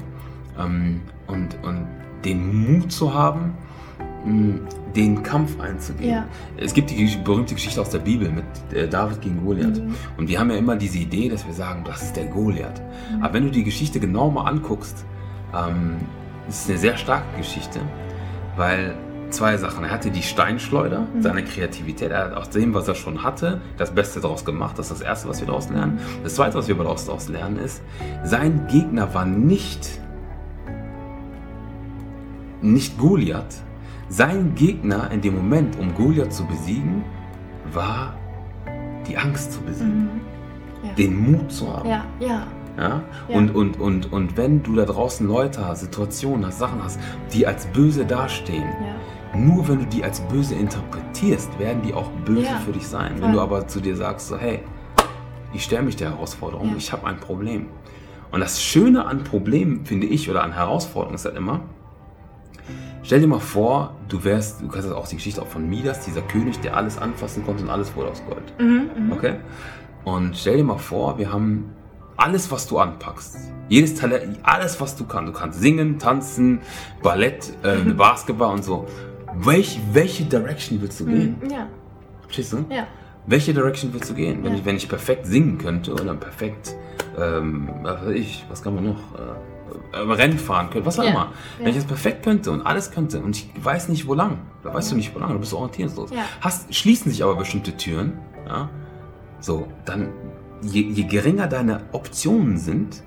ähm, 0.59 1.01
und, 1.27 1.57
und 1.63 1.87
den 2.25 2.79
Mut 2.79 2.91
zu 2.91 3.13
haben, 3.13 3.53
mh, 4.25 4.59
den 4.95 5.21
Kampf 5.23 5.59
einzugehen. 5.59 6.11
Ja. 6.11 6.25
Es 6.57 6.73
gibt 6.73 6.89
die 6.89 7.17
berühmte 7.23 7.53
Geschichte 7.53 7.79
aus 7.79 7.89
der 7.89 7.99
Bibel 7.99 8.29
mit 8.29 8.45
äh, 8.73 8.87
David 8.87 9.21
gegen 9.21 9.43
Goliath. 9.45 9.77
Mhm. 9.77 9.95
Und 10.17 10.27
wir 10.27 10.39
haben 10.39 10.49
ja 10.49 10.57
immer 10.57 10.75
diese 10.75 10.97
Idee, 10.97 11.29
dass 11.29 11.45
wir 11.45 11.53
sagen, 11.53 11.83
das 11.85 12.01
ist 12.01 12.15
der 12.15 12.25
Goliath. 12.25 12.81
Mhm. 13.11 13.23
Aber 13.23 13.33
wenn 13.35 13.43
du 13.43 13.51
die 13.51 13.63
Geschichte 13.63 13.99
genau 13.99 14.31
mal 14.31 14.45
anguckst, 14.45 15.05
ähm, 15.55 15.97
ist 16.47 16.63
es 16.63 16.69
eine 16.69 16.79
sehr 16.79 16.97
starke 16.97 17.37
Geschichte, 17.37 17.79
weil 18.57 18.95
zwei 19.31 19.57
Sachen. 19.57 19.83
Er 19.83 19.91
hatte 19.91 20.11
die 20.11 20.23
Steinschleuder, 20.23 21.01
mhm. 21.01 21.21
seine 21.21 21.43
Kreativität, 21.43 22.11
er 22.11 22.25
hat 22.25 22.33
aus 22.33 22.49
dem, 22.49 22.73
was 22.73 22.87
er 22.87 22.95
schon 22.95 23.23
hatte, 23.23 23.61
das 23.77 23.91
Beste 23.91 24.19
daraus 24.19 24.45
gemacht. 24.45 24.77
Das 24.77 24.91
ist 24.91 24.99
das 24.99 25.07
Erste, 25.07 25.29
was 25.29 25.39
wir 25.39 25.47
daraus 25.47 25.69
lernen. 25.69 25.99
Das 26.23 26.35
Zweite, 26.35 26.57
was 26.57 26.67
wir 26.67 26.75
daraus 26.75 27.29
lernen, 27.29 27.57
ist, 27.59 27.81
sein 28.23 28.67
Gegner 28.67 29.13
war 29.13 29.25
nicht, 29.25 29.99
nicht 32.61 32.97
Goliath. 32.97 33.55
Sein 34.09 34.55
Gegner 34.55 35.11
in 35.11 35.21
dem 35.21 35.35
Moment, 35.35 35.77
um 35.77 35.93
Goliath 35.93 36.33
zu 36.33 36.45
besiegen, 36.45 37.03
war 37.71 38.15
die 39.07 39.17
Angst 39.17 39.53
zu 39.53 39.61
besiegen. 39.61 40.03
Mhm. 40.03 40.21
Ja. 40.83 40.93
Den 40.93 41.31
Mut 41.31 41.51
zu 41.51 41.71
haben. 41.71 41.89
Ja, 41.89 42.05
ja. 42.19 42.47
Ja? 42.77 43.03
ja? 43.27 43.37
Und, 43.37 43.53
und, 43.53 43.79
und, 43.79 44.11
und 44.11 44.37
wenn 44.37 44.63
du 44.63 44.75
da 44.75 44.85
draußen 44.85 45.27
Leute 45.27 45.67
hast, 45.67 45.81
Situationen 45.81 46.45
hast, 46.45 46.59
Sachen 46.59 46.81
hast, 46.81 46.99
die 47.33 47.45
als 47.45 47.65
böse 47.67 48.05
dastehen, 48.05 48.63
ja 48.63 48.88
nur 49.35 49.67
wenn 49.67 49.79
du 49.79 49.85
die 49.85 50.03
als 50.03 50.21
böse 50.21 50.55
interpretierst, 50.55 51.57
werden 51.59 51.81
die 51.81 51.93
auch 51.93 52.09
böse 52.25 52.43
ja, 52.43 52.57
für 52.59 52.71
dich 52.71 52.87
sein. 52.87 53.13
Voll. 53.13 53.21
Wenn 53.21 53.33
du 53.33 53.41
aber 53.41 53.67
zu 53.67 53.79
dir 53.79 53.95
sagst, 53.95 54.27
so, 54.27 54.37
hey, 54.37 54.59
ich 55.53 55.63
stelle 55.63 55.83
mich 55.83 55.95
der 55.95 56.11
Herausforderung, 56.11 56.69
ja. 56.69 56.75
ich 56.77 56.91
habe 56.91 57.07
ein 57.07 57.17
Problem. 57.17 57.67
Und 58.31 58.41
das 58.41 58.61
Schöne 58.61 59.05
an 59.05 59.23
Problemen, 59.23 59.85
finde 59.85 60.07
ich, 60.07 60.29
oder 60.29 60.43
an 60.43 60.53
Herausforderungen 60.53 61.15
ist 61.15 61.25
halt 61.25 61.35
immer, 61.35 61.61
stell 63.01 63.21
dir 63.21 63.27
mal 63.27 63.39
vor, 63.39 63.95
du 64.07 64.23
wärst, 64.23 64.61
du 64.61 64.67
kannst 64.67 64.91
auch 64.91 65.07
die 65.07 65.15
Geschichte 65.15 65.41
auch 65.41 65.47
von 65.47 65.67
Midas, 65.67 66.05
dieser 66.05 66.21
König, 66.21 66.59
der 66.61 66.77
alles 66.77 66.99
anfassen 66.99 67.43
konnte 67.45 67.63
und 67.63 67.69
alles 67.69 67.95
wurde 67.95 68.09
aus 68.09 68.21
Gold. 68.27 68.53
Mhm, 68.59 69.05
mhm, 69.05 69.11
okay? 69.11 69.35
Und 70.05 70.37
stell 70.37 70.57
dir 70.57 70.63
mal 70.63 70.77
vor, 70.77 71.17
wir 71.17 71.31
haben 71.31 71.71
alles, 72.17 72.51
was 72.51 72.67
du 72.67 72.77
anpackst. 72.77 73.37
Jedes 73.67 73.95
Talent, 73.95 74.39
alles, 74.43 74.79
was 74.81 74.95
du 74.95 75.05
kannst. 75.05 75.33
Du 75.33 75.39
kannst 75.39 75.59
singen, 75.59 75.99
tanzen, 75.99 76.59
Ballett, 77.01 77.53
äh, 77.63 77.77
Basketball 77.93 78.53
und 78.53 78.63
so. 78.63 78.87
Welch, 79.35 79.79
welche 79.91 80.23
Direction 80.23 80.81
willst 80.81 80.99
du 80.99 81.05
gehen? 81.05 81.37
Mhm, 81.41 81.49
ja. 81.49 81.67
Verstehst 82.21 82.53
du? 82.53 82.65
Ja. 82.69 82.87
Welche 83.25 83.53
Direction 83.53 83.93
willst 83.93 84.09
du 84.09 84.13
gehen? 84.13 84.43
Wenn, 84.43 84.53
ja. 84.53 84.59
ich, 84.59 84.65
wenn 84.65 84.75
ich 84.75 84.89
perfekt 84.89 85.25
singen 85.25 85.57
könnte 85.57 85.93
oder 85.93 86.13
perfekt, 86.15 86.75
ähm, 87.17 87.69
was 87.83 88.05
weiß 88.05 88.15
ich, 88.15 88.45
was 88.49 88.61
kann 88.61 88.75
man 88.75 88.85
noch? 88.85 89.15
Äh, 89.15 89.97
äh, 89.97 89.97
Rennen 89.99 90.39
fahren 90.39 90.69
könnte, 90.69 90.85
was 90.85 90.99
auch 90.99 91.03
ja. 91.03 91.11
immer. 91.11 91.31
Wenn 91.57 91.67
ja. 91.67 91.71
ich 91.71 91.77
das 91.77 91.85
perfekt 91.85 92.23
könnte 92.23 92.51
und 92.51 92.61
alles 92.61 92.91
könnte 92.91 93.19
und 93.19 93.35
ich 93.35 93.49
weiß 93.61 93.89
nicht, 93.89 94.07
wo 94.07 94.13
lang, 94.13 94.39
da 94.63 94.73
weißt 94.73 94.91
du 94.91 94.95
nicht, 94.95 95.13
wo 95.13 95.19
lang, 95.19 95.33
du 95.33 95.39
bist 95.39 95.53
orientierungslos. 95.53 96.11
Hast, 96.41 96.73
schließen 96.73 97.11
sich 97.11 97.23
aber 97.23 97.35
bestimmte 97.35 97.75
Türen, 97.77 98.19
ja, 98.47 98.69
so, 99.39 99.67
dann, 99.85 100.09
je, 100.61 100.81
je 100.81 101.03
geringer 101.03 101.47
deine 101.47 101.81
Optionen 101.91 102.57
sind, 102.57 103.03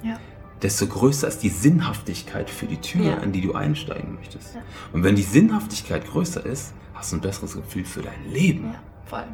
desto 0.63 0.87
größer 0.87 1.29
ist 1.29 1.43
die 1.43 1.49
Sinnhaftigkeit 1.49 2.49
für 2.49 2.67
die 2.67 2.81
Tür, 2.81 3.05
ja. 3.05 3.17
in 3.19 3.33
die 3.33 3.41
du 3.41 3.55
einsteigen 3.55 4.15
möchtest. 4.15 4.55
Ja. 4.55 4.63
Und 4.93 5.03
wenn 5.03 5.17
die 5.17 5.23
Sinnhaftigkeit 5.23 6.07
größer 6.07 6.45
ist, 6.47 6.73
hast 6.95 7.13
du 7.13 7.17
ein 7.17 7.21
besseres 7.21 7.55
Gefühl 7.55 7.85
für 7.85 8.03
dein 8.03 8.31
Leben. 8.33 8.73
Ja, 8.73 8.83
voll. 9.05 9.25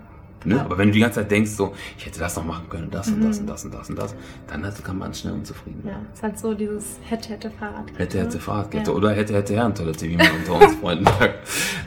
Ne? 0.45 0.61
Aber 0.61 0.79
wenn 0.79 0.89
du 0.89 0.95
die 0.95 1.01
ganze 1.01 1.21
Zeit 1.21 1.31
denkst, 1.31 1.51
so, 1.51 1.75
ich 1.97 2.07
hätte 2.07 2.21
das 2.21 2.37
noch 2.37 2.45
machen 2.45 2.69
können, 2.69 2.91
das 2.91 3.09
mhm. 3.09 3.15
und 3.15 3.29
das 3.29 3.39
und 3.41 3.47
das 3.47 3.65
und 3.65 3.75
das 3.75 3.91
und 3.91 3.99
das, 3.99 4.15
dann 4.47 4.65
hast, 4.65 4.85
kann 4.85 4.99
man 4.99 5.13
schnell 5.13 5.35
unzufrieden 5.35 5.83
werden. 5.85 6.03
Ja, 6.03 6.09
es 6.13 6.19
ist 6.19 6.23
halt 6.23 6.39
so 6.39 6.55
dieses 6.55 6.99
hätte, 7.09 7.31
hätte 7.31 7.51
Fahrradkette. 7.51 7.99
Hätte, 7.99 8.21
hätte 8.21 8.39
Fahrradkette. 8.39 8.91
Ja. 8.91 8.97
Oder 8.97 9.13
hätte, 9.13 9.35
hätte 9.35 9.55
Herrentoilette, 9.55 10.09
wie 10.09 10.17
man 10.17 10.27
unter 10.31 10.65
uns 10.65 10.75
Freunden 10.77 11.05
sagt. 11.19 11.35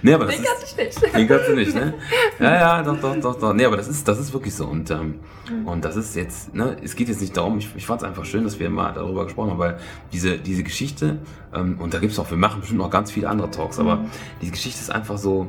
Nee, 0.01 0.13
aber 0.13 0.25
das 0.25 0.35
den 0.35 0.43
kannst 0.43 0.77
du 0.77 0.83
nicht. 0.83 1.15
Den 1.15 1.27
kannst 1.27 1.49
du 1.49 1.55
nicht, 1.55 1.75
ne? 1.75 1.93
Ja, 2.39 2.55
ja, 2.55 2.83
doch, 2.83 2.99
doch, 2.99 3.15
doch, 3.19 3.39
doch. 3.39 3.53
Nee, 3.53 3.65
aber 3.65 3.77
das 3.77 3.87
ist, 3.87 4.07
das 4.07 4.19
ist 4.19 4.33
wirklich 4.33 4.53
so. 4.53 4.65
Und, 4.65 4.89
ähm, 4.91 5.19
mhm. 5.49 5.67
und 5.67 5.85
das 5.85 5.95
ist 5.95 6.15
jetzt, 6.15 6.53
ne, 6.53 6.75
es 6.83 6.95
geht 6.95 7.07
jetzt 7.07 7.21
nicht 7.21 7.35
darum, 7.37 7.57
ich, 7.57 7.69
ich 7.75 7.85
fand 7.85 8.01
es 8.01 8.07
einfach 8.07 8.25
schön, 8.25 8.43
dass 8.43 8.59
wir 8.59 8.69
mal 8.69 8.91
darüber 8.93 9.25
gesprochen 9.25 9.51
haben, 9.51 9.59
weil 9.59 9.77
diese, 10.11 10.37
diese 10.37 10.63
Geschichte, 10.63 11.19
ähm, 11.53 11.79
und 11.79 11.93
da 11.93 11.99
gibt 11.99 12.11
es 12.11 12.19
auch, 12.19 12.29
wir 12.29 12.37
machen 12.37 12.59
bestimmt 12.59 12.79
noch 12.79 12.89
ganz 12.89 13.11
viele 13.11 13.29
andere 13.29 13.49
Talks, 13.51 13.79
aber 13.79 13.97
mhm. 13.97 14.05
diese 14.41 14.51
Geschichte 14.51 14.81
ist 14.81 14.91
einfach 14.91 15.17
so, 15.17 15.47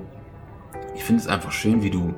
ich 0.95 1.05
finde 1.05 1.23
es 1.23 1.29
einfach 1.29 1.53
schön, 1.53 1.83
wie 1.83 1.91
du, 1.91 2.15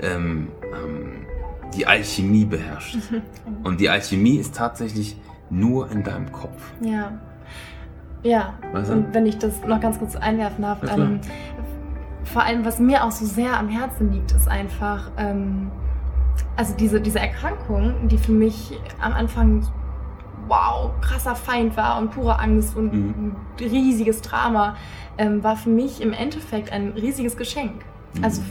ähm, 0.00 0.48
ähm, 0.62 1.26
die 1.74 1.86
Alchemie 1.86 2.44
beherrscht. 2.44 2.98
Und 3.64 3.80
die 3.80 3.88
Alchemie 3.88 4.36
ist 4.36 4.54
tatsächlich 4.54 5.16
nur 5.50 5.90
in 5.90 6.02
deinem 6.02 6.30
Kopf. 6.32 6.72
Ja. 6.80 7.12
Ja, 8.22 8.54
weißt 8.72 8.88
du? 8.88 8.94
und 8.94 9.14
wenn 9.14 9.26
ich 9.26 9.36
das 9.36 9.62
noch 9.66 9.80
ganz 9.80 9.98
kurz 9.98 10.16
einwerfen 10.16 10.62
darf, 10.62 10.78
ähm, 10.90 11.20
vor 12.24 12.42
allem, 12.42 12.64
was 12.64 12.78
mir 12.78 13.04
auch 13.04 13.10
so 13.10 13.26
sehr 13.26 13.58
am 13.58 13.68
Herzen 13.68 14.12
liegt, 14.12 14.32
ist 14.32 14.48
einfach, 14.48 15.10
ähm, 15.18 15.70
also 16.56 16.74
diese, 16.74 17.02
diese 17.02 17.20
Erkrankung, 17.20 18.08
die 18.08 18.16
für 18.16 18.32
mich 18.32 18.80
am 18.98 19.12
Anfang, 19.12 19.66
wow, 20.48 20.90
krasser 21.02 21.36
Feind 21.36 21.76
war 21.76 21.98
und 21.98 22.12
pure 22.12 22.38
Angst 22.38 22.74
und 22.76 22.94
mhm. 22.94 23.36
ein 23.60 23.66
riesiges 23.66 24.22
Drama, 24.22 24.76
ähm, 25.18 25.44
war 25.44 25.56
für 25.56 25.70
mich 25.70 26.00
im 26.00 26.14
Endeffekt 26.14 26.72
ein 26.72 26.92
riesiges 26.92 27.36
Geschenk. 27.36 27.84
Mhm. 28.14 28.24
Also 28.24 28.42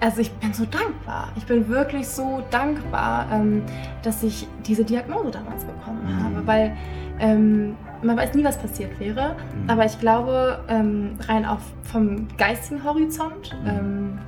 also 0.00 0.20
ich 0.20 0.30
bin 0.32 0.52
so 0.52 0.64
dankbar. 0.66 1.28
Ich 1.36 1.46
bin 1.46 1.68
wirklich 1.68 2.06
so 2.08 2.42
dankbar, 2.50 3.26
ähm, 3.32 3.62
dass 4.02 4.22
ich 4.22 4.46
diese 4.66 4.84
Diagnose 4.84 5.30
damals 5.30 5.64
bekommen 5.64 6.02
Mhm. 6.04 6.22
habe, 6.24 6.46
weil 6.46 6.76
ähm, 7.18 7.76
man 8.02 8.16
weiß 8.16 8.34
nie, 8.34 8.44
was 8.44 8.58
passiert 8.58 8.98
wäre. 9.00 9.36
Mhm. 9.62 9.70
Aber 9.70 9.84
ich 9.86 9.98
glaube, 9.98 10.60
ähm, 10.68 11.12
rein 11.28 11.46
auch 11.46 11.60
vom 11.82 12.28
geistigen 12.36 12.84
Horizont, 12.84 13.56
Mhm. 13.62 13.68
ähm, 13.68 14.18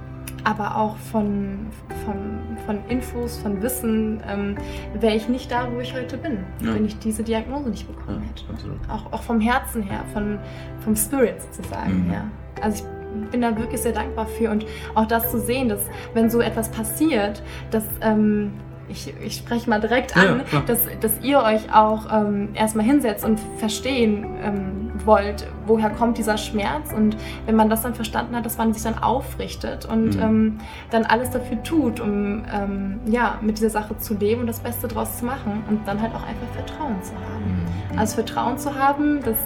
aber 0.44 0.76
auch 0.76 0.96
von, 0.96 1.66
von, 2.06 2.16
von 2.64 2.78
Infos, 2.88 3.36
von 3.38 3.60
Wissen, 3.60 4.20
ähm, 4.26 4.56
wäre 4.98 5.14
ich 5.14 5.28
nicht 5.28 5.50
da, 5.50 5.70
wo 5.70 5.80
ich 5.80 5.92
heute 5.94 6.16
bin, 6.16 6.38
Ja. 6.60 6.74
wenn 6.74 6.86
ich 6.86 6.98
diese 6.98 7.22
Diagnose 7.22 7.68
nicht 7.68 7.86
bekommen 7.86 8.22
Ja, 8.22 8.28
hätte. 8.28 8.50
absolut. 8.54 8.78
Auch, 8.88 9.12
auch 9.12 9.22
vom 9.22 9.40
Herzen 9.40 9.82
her, 9.82 10.00
von, 10.14 10.38
vom 10.80 10.96
Spirit 10.96 11.42
sozusagen 11.42 12.06
Mhm. 12.06 12.10
her. 12.10 12.22
Also 12.62 12.84
ich 12.84 12.97
bin 13.30 13.40
da 13.42 13.56
wirklich 13.56 13.80
sehr 13.80 13.92
dankbar 13.92 14.26
für 14.26 14.50
und 14.50 14.66
auch 14.94 15.06
das 15.06 15.30
zu 15.30 15.38
sehen, 15.40 15.68
dass 15.68 15.80
wenn 16.14 16.30
so 16.30 16.40
etwas 16.40 16.70
passiert, 16.70 17.42
dass 17.70 17.84
ähm, 18.00 18.52
ich, 18.90 19.12
ich 19.22 19.36
spreche 19.36 19.68
mal 19.68 19.80
direkt 19.80 20.16
an, 20.16 20.40
ja, 20.50 20.60
dass, 20.66 20.80
dass 21.00 21.12
ihr 21.22 21.42
euch 21.42 21.74
auch 21.74 22.06
ähm, 22.10 22.50
erstmal 22.54 22.86
hinsetzt 22.86 23.24
und 23.24 23.38
verstehen 23.58 24.24
ähm, 24.42 24.92
wollt, 25.04 25.46
woher 25.66 25.90
kommt 25.90 26.16
dieser 26.16 26.38
Schmerz 26.38 26.92
und 26.92 27.16
wenn 27.44 27.54
man 27.54 27.68
das 27.68 27.82
dann 27.82 27.94
verstanden 27.94 28.34
hat, 28.34 28.46
dass 28.46 28.56
man 28.56 28.72
sich 28.72 28.82
dann 28.82 28.98
aufrichtet 28.98 29.84
und 29.84 30.16
Mhm. 30.16 30.22
ähm, 30.22 30.58
dann 30.90 31.04
alles 31.04 31.30
dafür 31.30 31.62
tut, 31.62 32.00
um 32.00 32.44
ähm, 32.52 33.00
ja, 33.06 33.38
mit 33.42 33.58
dieser 33.58 33.70
Sache 33.70 33.98
zu 33.98 34.14
leben 34.14 34.40
und 34.40 34.46
das 34.46 34.60
Beste 34.60 34.88
draus 34.88 35.18
zu 35.18 35.26
machen 35.26 35.64
und 35.68 35.86
dann 35.86 36.00
halt 36.00 36.14
auch 36.14 36.26
einfach 36.26 36.48
Vertrauen 36.54 37.02
zu 37.02 37.12
haben. 37.12 37.66
Mhm. 37.92 37.98
Also 37.98 38.14
Vertrauen 38.14 38.56
zu 38.56 38.74
haben, 38.74 39.22
dass 39.22 39.36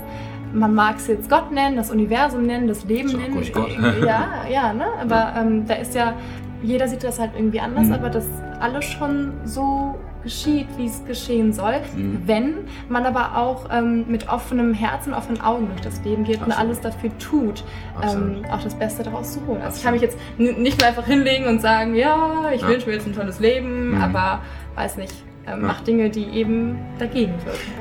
man 0.52 0.74
mag 0.74 0.96
es 0.96 1.06
jetzt 1.08 1.28
Gott 1.30 1.50
nennen, 1.52 1.76
das 1.76 1.90
Universum 1.90 2.42
nennen, 2.44 2.68
das 2.68 2.84
Leben 2.84 3.08
auch 3.10 3.18
nennen. 3.18 3.52
Gott. 3.52 3.70
Ja, 4.06 4.44
ja, 4.50 4.72
ne? 4.72 4.86
Aber 5.00 5.32
ähm, 5.38 5.66
da 5.66 5.74
ist 5.74 5.94
ja, 5.94 6.14
jeder 6.62 6.86
sieht 6.88 7.02
das 7.04 7.18
halt 7.18 7.32
irgendwie 7.36 7.60
anders, 7.60 7.86
Mhm. 7.86 7.92
aber 7.94 8.10
dass 8.10 8.26
alles 8.60 8.84
schon 8.84 9.32
so 9.44 9.96
geschieht, 10.22 10.68
wie 10.76 10.86
es 10.86 11.04
geschehen 11.04 11.52
soll, 11.52 11.74
Mhm. 11.96 12.22
wenn 12.26 12.54
man 12.88 13.04
aber 13.06 13.36
auch 13.36 13.66
ähm, 13.72 14.04
mit 14.08 14.28
offenem 14.28 14.72
Herzen, 14.72 15.14
offenen 15.14 15.40
Augen 15.40 15.66
durch 15.66 15.80
das 15.80 16.04
Leben 16.04 16.22
geht 16.22 16.36
und 16.36 16.52
Absolut. 16.52 16.60
alles 16.60 16.80
dafür 16.80 17.10
tut, 17.18 17.64
ähm, 18.02 18.44
auch 18.52 18.62
das 18.62 18.74
Beste 18.76 19.02
daraus 19.02 19.32
zu 19.32 19.40
holen. 19.46 19.60
Also 19.62 19.80
ich 19.80 19.84
Absolut. 19.84 19.84
kann 19.84 19.92
mich 19.94 20.02
jetzt 20.02 20.18
nicht 20.62 20.78
mehr 20.78 20.88
einfach 20.90 21.06
hinlegen 21.06 21.46
und 21.46 21.60
sagen, 21.60 21.96
ja, 21.96 22.50
ich 22.54 22.60
Ja. 22.62 22.68
wünsche 22.68 22.86
mir 22.88 22.94
jetzt 22.94 23.06
ein 23.08 23.14
tolles 23.14 23.40
Leben, 23.40 23.96
Mhm. 23.96 24.00
aber 24.02 24.42
weiß 24.76 24.96
nicht, 24.98 25.12
ähm, 25.48 25.60
Ja. 25.62 25.66
macht 25.66 25.88
Dinge, 25.88 26.08
die 26.08 26.26
eben 26.28 26.78
dagegen 27.00 27.32
wirken. 27.44 27.72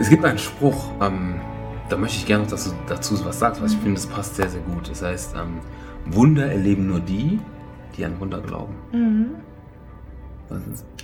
Es 0.00 0.08
gibt 0.08 0.24
einen 0.24 0.38
Spruch, 0.38 0.86
ähm, 1.02 1.34
da 1.88 1.96
möchte 1.96 2.18
ich 2.18 2.26
gerne 2.26 2.44
noch, 2.44 2.50
dass 2.50 2.64
du 2.64 2.70
dazu 2.86 3.22
was 3.24 3.38
sagst, 3.38 3.60
weil 3.60 3.68
ich 3.68 3.76
Mhm. 3.76 3.80
finde, 3.82 3.94
das 4.00 4.06
passt 4.06 4.36
sehr, 4.36 4.48
sehr 4.48 4.60
gut. 4.62 4.90
Das 4.90 5.02
heißt, 5.02 5.34
ähm, 5.36 5.58
Wunder 6.06 6.46
erleben 6.50 6.86
nur 6.86 7.00
die, 7.00 7.40
die 7.96 8.04
an 8.04 8.18
Wunder 8.20 8.40
glauben. 8.40 8.74
Mhm. 8.92 9.26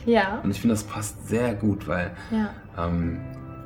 Ja, 0.07 0.41
Und 0.43 0.51
ich 0.51 0.61
finde, 0.61 0.75
das 0.75 0.85
passt 0.85 1.29
sehr 1.29 1.55
gut, 1.55 1.89
weil 1.89 2.13
ja, 2.31 2.51
ähm, 2.79 3.19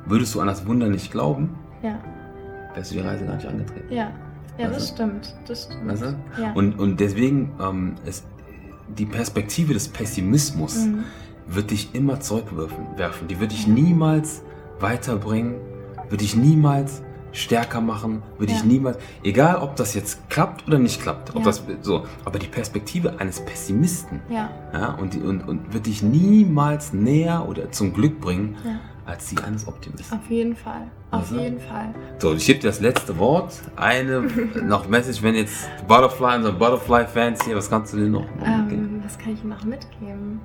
würdest 0.05 0.33
du 0.35 0.41
an 0.41 0.47
das 0.47 0.65
Wunder 0.65 0.87
nicht 0.87 1.11
glauben, 1.11 1.49
ja, 1.83 1.99
wärst 2.73 2.91
du 2.91 2.95
die 2.95 3.01
Reise 3.01 3.25
gar 3.25 3.35
nicht 3.35 3.47
angetreten. 3.47 3.93
ja. 3.93 4.11
Ja, 4.57 4.69
das 4.69 4.87
stimmt. 4.87 5.35
Das 5.49 5.65
stimmt. 5.65 5.85
Weißt 5.85 6.01
du? 6.03 6.15
Ja. 6.41 6.53
Und, 6.53 6.79
und 6.79 7.01
deswegen, 7.01 7.51
ähm, 7.61 7.95
ist 8.05 8.25
die 8.97 9.05
Perspektive 9.05 9.73
des 9.73 9.89
Pessimismus 9.89 10.85
Mhm. 10.85 11.03
wird 11.45 11.71
dich 11.71 11.93
immer 11.93 12.21
zurückwerfen. 12.21 12.85
Werfen. 12.95 13.27
Die 13.27 13.41
wird 13.41 13.51
dich 13.51 13.67
niemals 13.67 14.43
weiterbringen, 14.79 15.55
wird 16.09 16.21
dich 16.21 16.37
niemals 16.37 17.01
stärker 17.35 17.81
machen, 17.81 18.21
dich 18.39 18.59
Ja. 18.59 18.65
niemals, 18.65 18.97
egal 19.23 19.57
ob 19.57 19.75
das 19.75 19.93
jetzt 19.93 20.29
klappt 20.29 20.67
oder 20.67 20.79
nicht 20.79 21.01
klappt, 21.01 21.29
ob 21.31 21.37
Ja. 21.39 21.43
das 21.43 21.63
so, 21.81 22.05
aber 22.23 22.39
die 22.39 22.47
Perspektive 22.47 23.19
eines 23.19 23.39
Pessimisten, 23.45 24.21
Ja, 24.29 24.49
ja, 24.73 24.93
und, 24.95 25.15
und, 25.21 25.47
und 25.47 25.73
wird 25.73 25.85
dich 25.85 26.01
niemals 26.03 26.93
näher 26.93 27.45
oder 27.47 27.71
zum 27.71 27.93
Glück 27.93 28.19
bringen, 28.21 28.55
als 29.05 29.27
die 29.29 29.37
eines 29.37 29.67
Optimisten. 29.67 30.17
auf 30.17 30.29
jeden 30.29 30.55
Fall. 30.55 30.87
Auf 31.11 31.21
Also? 31.31 31.39
jeden 31.39 31.59
Fall. 31.59 31.93
So, 32.17 32.33
ich 32.33 32.45
gebe 32.45 32.59
dir 32.59 32.67
das 32.69 32.79
letzte 32.81 33.17
Wort. 33.19 33.53
Eine 33.75 34.21
noch 34.63 34.87
Message, 34.89 35.21
wenn 35.21 35.35
jetzt 35.35 35.67
Butterfly, 35.87 36.37
unsere 36.37 36.53
Butterfly-Fans 36.53 37.45
hier, 37.45 37.55
was 37.55 37.69
kannst 37.69 37.93
du 37.93 37.97
denn 37.97 38.11
noch 38.11 38.25
mitgeben? 38.35 38.95
Ähm, 38.95 39.01
was 39.05 39.17
kann 39.17 39.33
ich 39.33 39.43
noch 39.43 39.63
mitgeben? 39.63 40.41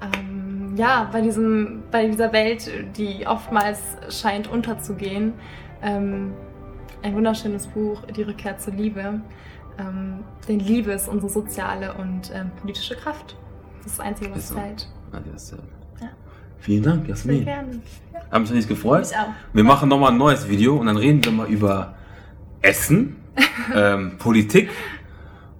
Ähm, 0.00 0.51
ja, 0.76 1.08
bei, 1.12 1.20
diesem, 1.20 1.82
bei 1.90 2.06
dieser 2.06 2.32
Welt, 2.32 2.70
die 2.96 3.26
oftmals 3.26 3.80
scheint 4.10 4.48
unterzugehen, 4.48 5.34
ähm, 5.82 6.32
ein 7.02 7.14
wunderschönes 7.14 7.66
Buch, 7.66 8.02
Die 8.14 8.22
Rückkehr 8.22 8.58
zur 8.58 8.74
Liebe. 8.74 9.20
Ähm, 9.78 10.20
denn 10.48 10.60
Liebe 10.60 10.92
ist 10.92 11.08
unsere 11.08 11.30
soziale 11.30 11.94
und 11.94 12.30
ähm, 12.34 12.50
politische 12.60 12.94
Kraft. 12.94 13.36
Das 13.78 13.92
ist 13.92 13.98
das 13.98 14.06
Einzige, 14.06 14.30
was 14.34 14.48
so. 14.48 14.54
zählt. 14.54 14.88
Ah, 15.12 15.16
äh, 15.18 16.02
Ja. 16.04 16.10
Vielen 16.58 16.82
Dank, 16.82 17.00
Sehr 17.06 17.08
Jasmin. 17.10 17.44
gerne. 17.44 17.80
Hat 18.30 18.40
mich 18.40 18.52
richtig 18.52 18.68
gefreut. 18.68 19.06
Ich 19.10 19.16
auch. 19.16 19.28
Wir 19.52 19.64
machen 19.64 19.88
nochmal 19.88 20.12
ein 20.12 20.18
neues 20.18 20.48
Video 20.48 20.76
und 20.76 20.86
dann 20.86 20.96
reden 20.96 21.24
wir 21.24 21.32
mal 21.32 21.48
über 21.48 21.94
Essen, 22.60 23.16
ähm, 23.74 24.18
Politik 24.18 24.70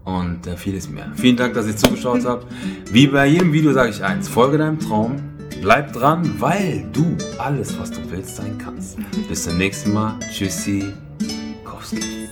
und 0.04 0.46
äh, 0.46 0.56
vieles 0.56 0.88
mehr. 0.88 1.10
Vielen 1.14 1.36
Dank, 1.36 1.54
dass 1.54 1.66
ihr 1.66 1.76
zugeschaut 1.76 2.24
habt. 2.24 2.46
Wie 2.90 3.06
bei 3.06 3.26
jedem 3.26 3.52
Video 3.52 3.72
sage 3.72 3.90
ich 3.90 4.02
eins, 4.02 4.28
folge 4.28 4.58
deinem 4.58 4.78
Traum, 4.78 5.16
bleib 5.60 5.92
dran, 5.92 6.40
weil 6.40 6.86
du 6.92 7.16
alles, 7.38 7.78
was 7.78 7.90
du 7.90 7.98
willst, 8.10 8.36
sein 8.36 8.58
kannst. 8.58 8.98
Bis 9.28 9.44
zum 9.44 9.58
nächsten 9.58 9.92
Mal. 9.92 10.18
Tschüssi. 10.32 10.92
Kowski. 11.64 12.28